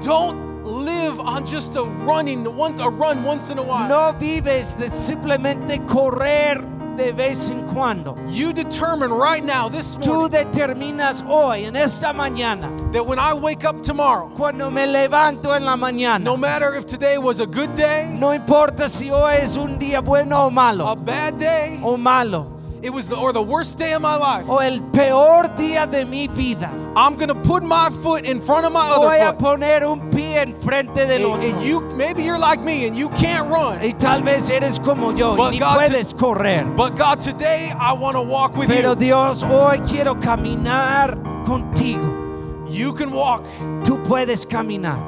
Don't 0.00 0.64
live 0.64 1.18
on 1.20 1.44
just 1.44 1.74
a 1.76 1.82
running 2.04 2.44
one 2.44 2.78
a 2.80 2.88
run 2.88 3.24
once 3.24 3.50
in 3.50 3.58
a 3.58 3.62
while. 3.62 3.88
No 3.88 4.12
vives 4.18 4.76
de 4.76 4.88
simplemente 4.88 5.84
correr 5.88 6.62
de 6.98 7.12
vez 7.12 7.48
en 7.48 7.66
cuando. 7.68 8.18
You 8.28 8.52
determine 8.52 9.12
right 9.12 9.42
now 9.42 9.68
this 9.68 9.96
morning. 9.96 10.08
Tú 10.08 10.28
determinas 10.28 11.22
hoy, 11.26 11.64
en 11.64 11.76
esta 11.76 12.12
mañana, 12.12 12.68
that 12.92 13.06
when 13.06 13.18
I 13.18 13.32
wake 13.32 13.64
up 13.64 13.82
tomorrow, 13.82 14.28
cuando 14.34 14.70
me 14.70 14.86
levanto 14.86 15.56
en 15.56 15.64
la 15.64 15.76
mañana, 15.76 16.22
no 16.22 16.36
matter 16.36 16.74
if 16.74 16.86
today 16.86 17.16
was 17.16 17.40
a 17.40 17.46
good 17.46 17.74
day, 17.76 18.14
no 18.18 18.32
importa 18.32 18.88
si 18.88 19.10
hoy 19.10 19.36
es 19.40 19.56
un 19.56 19.78
día 19.78 20.04
bueno 20.04 20.44
o 20.44 20.48
a 20.48 20.50
malo, 20.50 20.86
A 20.86 20.96
bad 20.96 21.38
day, 21.38 21.78
o 21.82 21.96
malo, 21.96 22.58
it 22.82 22.90
was 22.90 23.08
the 23.08 23.16
or 23.16 23.32
the 23.32 23.42
worst 23.42 23.78
day 23.78 23.92
of 23.92 24.02
my 24.02 24.16
life, 24.16 24.46
o 24.48 24.58
el 24.58 24.80
peor 24.92 25.44
día 25.56 25.88
de 25.88 26.04
mi 26.04 26.26
vida, 26.26 26.68
I'm 26.96 27.14
gonna 27.14 27.37
put 27.48 27.64
my 27.64 27.88
foot 28.02 28.26
in 28.26 28.42
front 28.42 28.66
of 28.66 28.72
my 28.72 28.94
voy 28.94 29.18
other 29.20 29.30
a 29.30 29.32
foot. 29.32 29.38
poner 29.60 29.82
un 29.82 30.10
pie 30.10 30.36
enfrente 30.44 31.06
del 31.06 31.32
And, 31.32 31.42
and 31.42 31.54
otro. 31.54 31.62
you 31.64 31.80
maybe 31.96 32.22
you're 32.22 32.38
like 32.38 32.60
me 32.60 32.86
and 32.86 32.94
you 32.94 33.08
can't 33.10 33.48
run. 33.50 33.80
Y 33.80 33.92
tal 33.98 34.22
vez 34.22 34.50
eres 34.50 34.78
como 34.78 35.12
yo 35.12 35.34
But 35.34 35.44
y 35.44 35.50
ni 35.52 35.58
God 35.58 35.78
puedes 35.78 36.12
correr. 36.12 36.64
But 36.76 36.96
God, 36.96 37.20
today 37.22 37.72
I 37.74 37.94
want 37.94 38.16
to 38.16 38.22
walk 38.22 38.54
with 38.54 38.68
Pero 38.68 38.90
you. 38.90 38.96
Dios, 38.96 39.42
hoy 39.42 39.78
quiero 39.88 40.14
caminar 40.16 41.16
contigo. 41.46 42.68
You 42.68 42.92
can 42.92 43.10
walk. 43.12 43.44
Tú 43.82 43.96
puedes 44.04 44.44
caminar. 44.44 44.98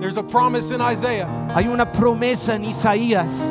There's 0.00 0.18
a 0.18 0.22
promise 0.22 0.70
in 0.70 0.82
Isaiah. 0.82 1.26
Hay 1.54 1.66
una 1.66 1.86
promesa 1.86 2.54
en 2.54 2.64
Isaías. 2.64 3.50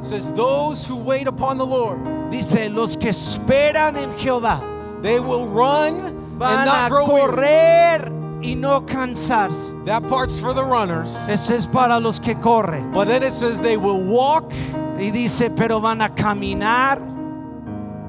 It 0.00 0.04
says, 0.04 0.32
Those 0.32 0.84
who 0.84 0.96
wait 0.96 1.28
upon 1.28 1.58
the 1.58 1.64
Lord, 1.66 2.00
Dice, 2.30 2.68
los 2.70 2.96
que 2.96 3.10
esperan 3.10 3.96
en 3.96 4.12
Jehová 4.18 4.60
they 5.02 5.18
will 5.20 5.46
run 5.46 5.94
and 6.06 6.19
van 6.40 6.66
not 6.66 6.90
a 6.90 6.94
correr 6.94 8.08
y 8.42 8.54
no 8.54 8.80
cansarse. 8.80 9.84
That 9.84 10.08
part's 10.08 10.40
for 10.40 10.52
the 10.54 10.64
runners. 10.64 11.14
Ese 11.28 11.50
es 11.50 11.66
para 11.66 12.00
los 12.00 12.18
que 12.18 12.34
corren. 12.34 12.92
But 12.92 13.06
then 13.08 13.22
it 13.22 13.32
says 13.32 13.60
they 13.60 13.76
will 13.76 14.02
walk 14.02 14.52
Y 14.98 15.10
dice, 15.10 15.48
pero 15.56 15.80
van 15.80 16.02
a 16.02 16.10
caminar 16.10 16.98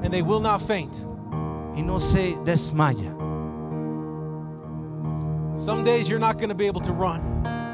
and 0.02 0.12
they 0.12 0.20
will 0.22 0.40
not 0.40 0.60
faint. 0.60 1.06
y 1.74 1.80
no 1.80 1.98
se 1.98 2.36
desmaya. 2.44 3.10
Some 5.58 5.84
days 5.84 6.08
you're 6.08 6.18
not 6.18 6.36
going 6.38 6.48
to 6.50 6.54
be 6.54 6.66
able 6.66 6.80
to 6.82 6.92
run. 6.92 7.31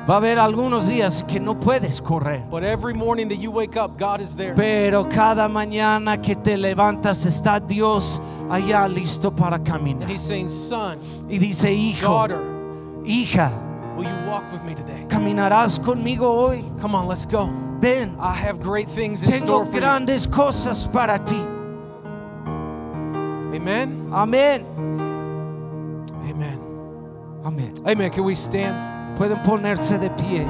Va 0.08 0.14
a 0.14 0.16
haber 0.16 0.38
algunos 0.38 0.88
días 0.88 1.22
que 1.28 1.38
no 1.38 1.60
puedes 1.60 2.00
correr. 2.00 2.42
But 2.50 2.64
every 2.64 2.94
morning 2.94 3.28
that 3.28 3.36
you 3.36 3.50
wake 3.50 3.76
up, 3.76 3.98
God 3.98 4.22
is 4.22 4.34
there. 4.34 4.54
Pero 4.54 5.06
cada 5.06 5.48
mañana 5.48 6.22
que 6.22 6.34
te 6.34 6.56
levantas 6.56 7.26
está 7.26 7.60
Dios 7.60 8.22
allá 8.48 8.88
listo 8.88 9.30
para 9.30 9.56
And 9.56 9.66
caminar. 9.66 10.08
He's 10.08 10.22
saying, 10.22 10.48
Son, 10.48 10.98
Y 11.28 11.36
dice, 11.36 11.70
hijo, 11.70 12.08
daughter, 12.08 12.42
hija, 13.04 13.52
will 13.98 14.04
you 14.04 14.30
walk 14.30 14.50
with 14.50 14.62
me 14.62 14.74
today? 14.74 15.04
¿caminarás 15.08 15.78
conmigo 15.78 16.26
hoy? 16.26 16.64
Come 16.80 16.94
on, 16.94 17.06
let's 17.06 17.26
go. 17.26 17.50
Ven, 17.78 18.16
I 18.18 18.32
have 18.32 18.60
great 18.60 18.88
things 18.88 19.22
in 19.22 19.30
tengo 19.30 19.44
store 19.44 19.66
for 19.66 19.74
you. 19.74 19.80
cosas 20.26 20.90
para 20.90 21.18
ti. 21.18 21.44
Amen. 23.54 24.08
Amén. 24.10 24.64
Amen. 26.30 26.58
Amén. 27.44 27.74
Amen. 27.86 28.10
Can 28.10 28.24
we 28.24 28.34
stand? 28.34 28.97
Pueden 29.18 29.42
ponerse 29.42 29.98
de 29.98 30.08
pie. 30.10 30.46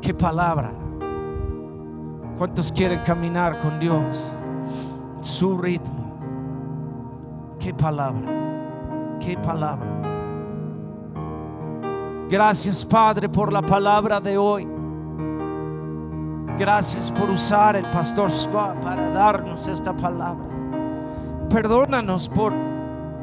Qué 0.00 0.14
palabra. 0.14 0.72
¿Cuántos 2.38 2.72
quieren 2.72 3.00
caminar 3.04 3.60
con 3.60 3.78
Dios? 3.78 4.34
su 5.22 5.56
ritmo. 5.56 6.18
Qué 7.58 7.72
palabra, 7.72 8.28
qué 9.20 9.36
palabra. 9.36 9.88
Gracias 12.28 12.84
Padre 12.84 13.28
por 13.28 13.52
la 13.52 13.62
palabra 13.62 14.20
de 14.20 14.36
hoy. 14.36 14.71
Gracias 16.58 17.10
por 17.10 17.30
usar 17.30 17.76
el 17.76 17.90
pastor 17.90 18.30
Scott 18.30 18.76
para 18.82 19.08
darnos 19.10 19.66
esta 19.66 19.94
palabra. 19.94 20.44
Perdónanos 21.48 22.28
por 22.28 22.52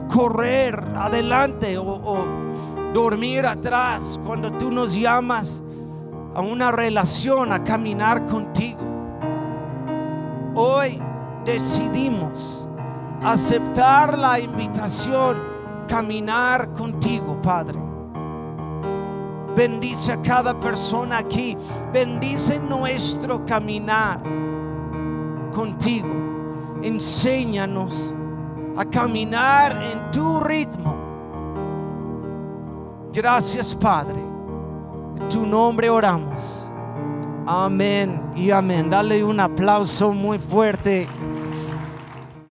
correr 0.10 0.84
adelante 0.98 1.78
o, 1.78 1.84
o 1.86 2.26
dormir 2.94 3.46
atrás 3.46 4.20
cuando 4.26 4.52
tú 4.52 4.72
nos 4.72 4.94
llamas 4.94 5.64
a 6.36 6.42
una 6.42 6.72
relación, 6.72 7.52
a 7.52 7.64
caminar 7.64 8.26
contigo. 8.26 8.80
Hoy 10.56 11.02
decidimos 11.46 12.68
aceptar 13.24 14.18
la 14.18 14.40
invitación, 14.40 15.38
caminar 15.88 16.74
contigo, 16.74 17.40
Padre. 17.42 17.89
Bendice 19.60 20.14
a 20.14 20.22
cada 20.22 20.58
persona 20.58 21.18
aquí. 21.18 21.58
Bendice 21.92 22.58
nuestro 22.60 23.46
caminar 23.46 24.22
contigo. 25.54 26.08
Enséñanos 26.82 28.16
a 28.78 28.86
caminar 28.86 29.84
en 29.84 30.12
tu 30.12 30.40
ritmo. 30.40 30.96
Gracias, 33.12 33.76
Padre. 33.76 34.22
En 35.18 35.28
tu 35.28 35.46
nombre 35.46 35.90
oramos. 35.90 36.72
Amén 37.46 38.32
y 38.38 38.52
amén. 38.52 38.90
Dale 38.90 39.22
un 39.26 39.42
aplauso 39.42 40.14
muy 40.14 40.40
fuerte 40.40 41.06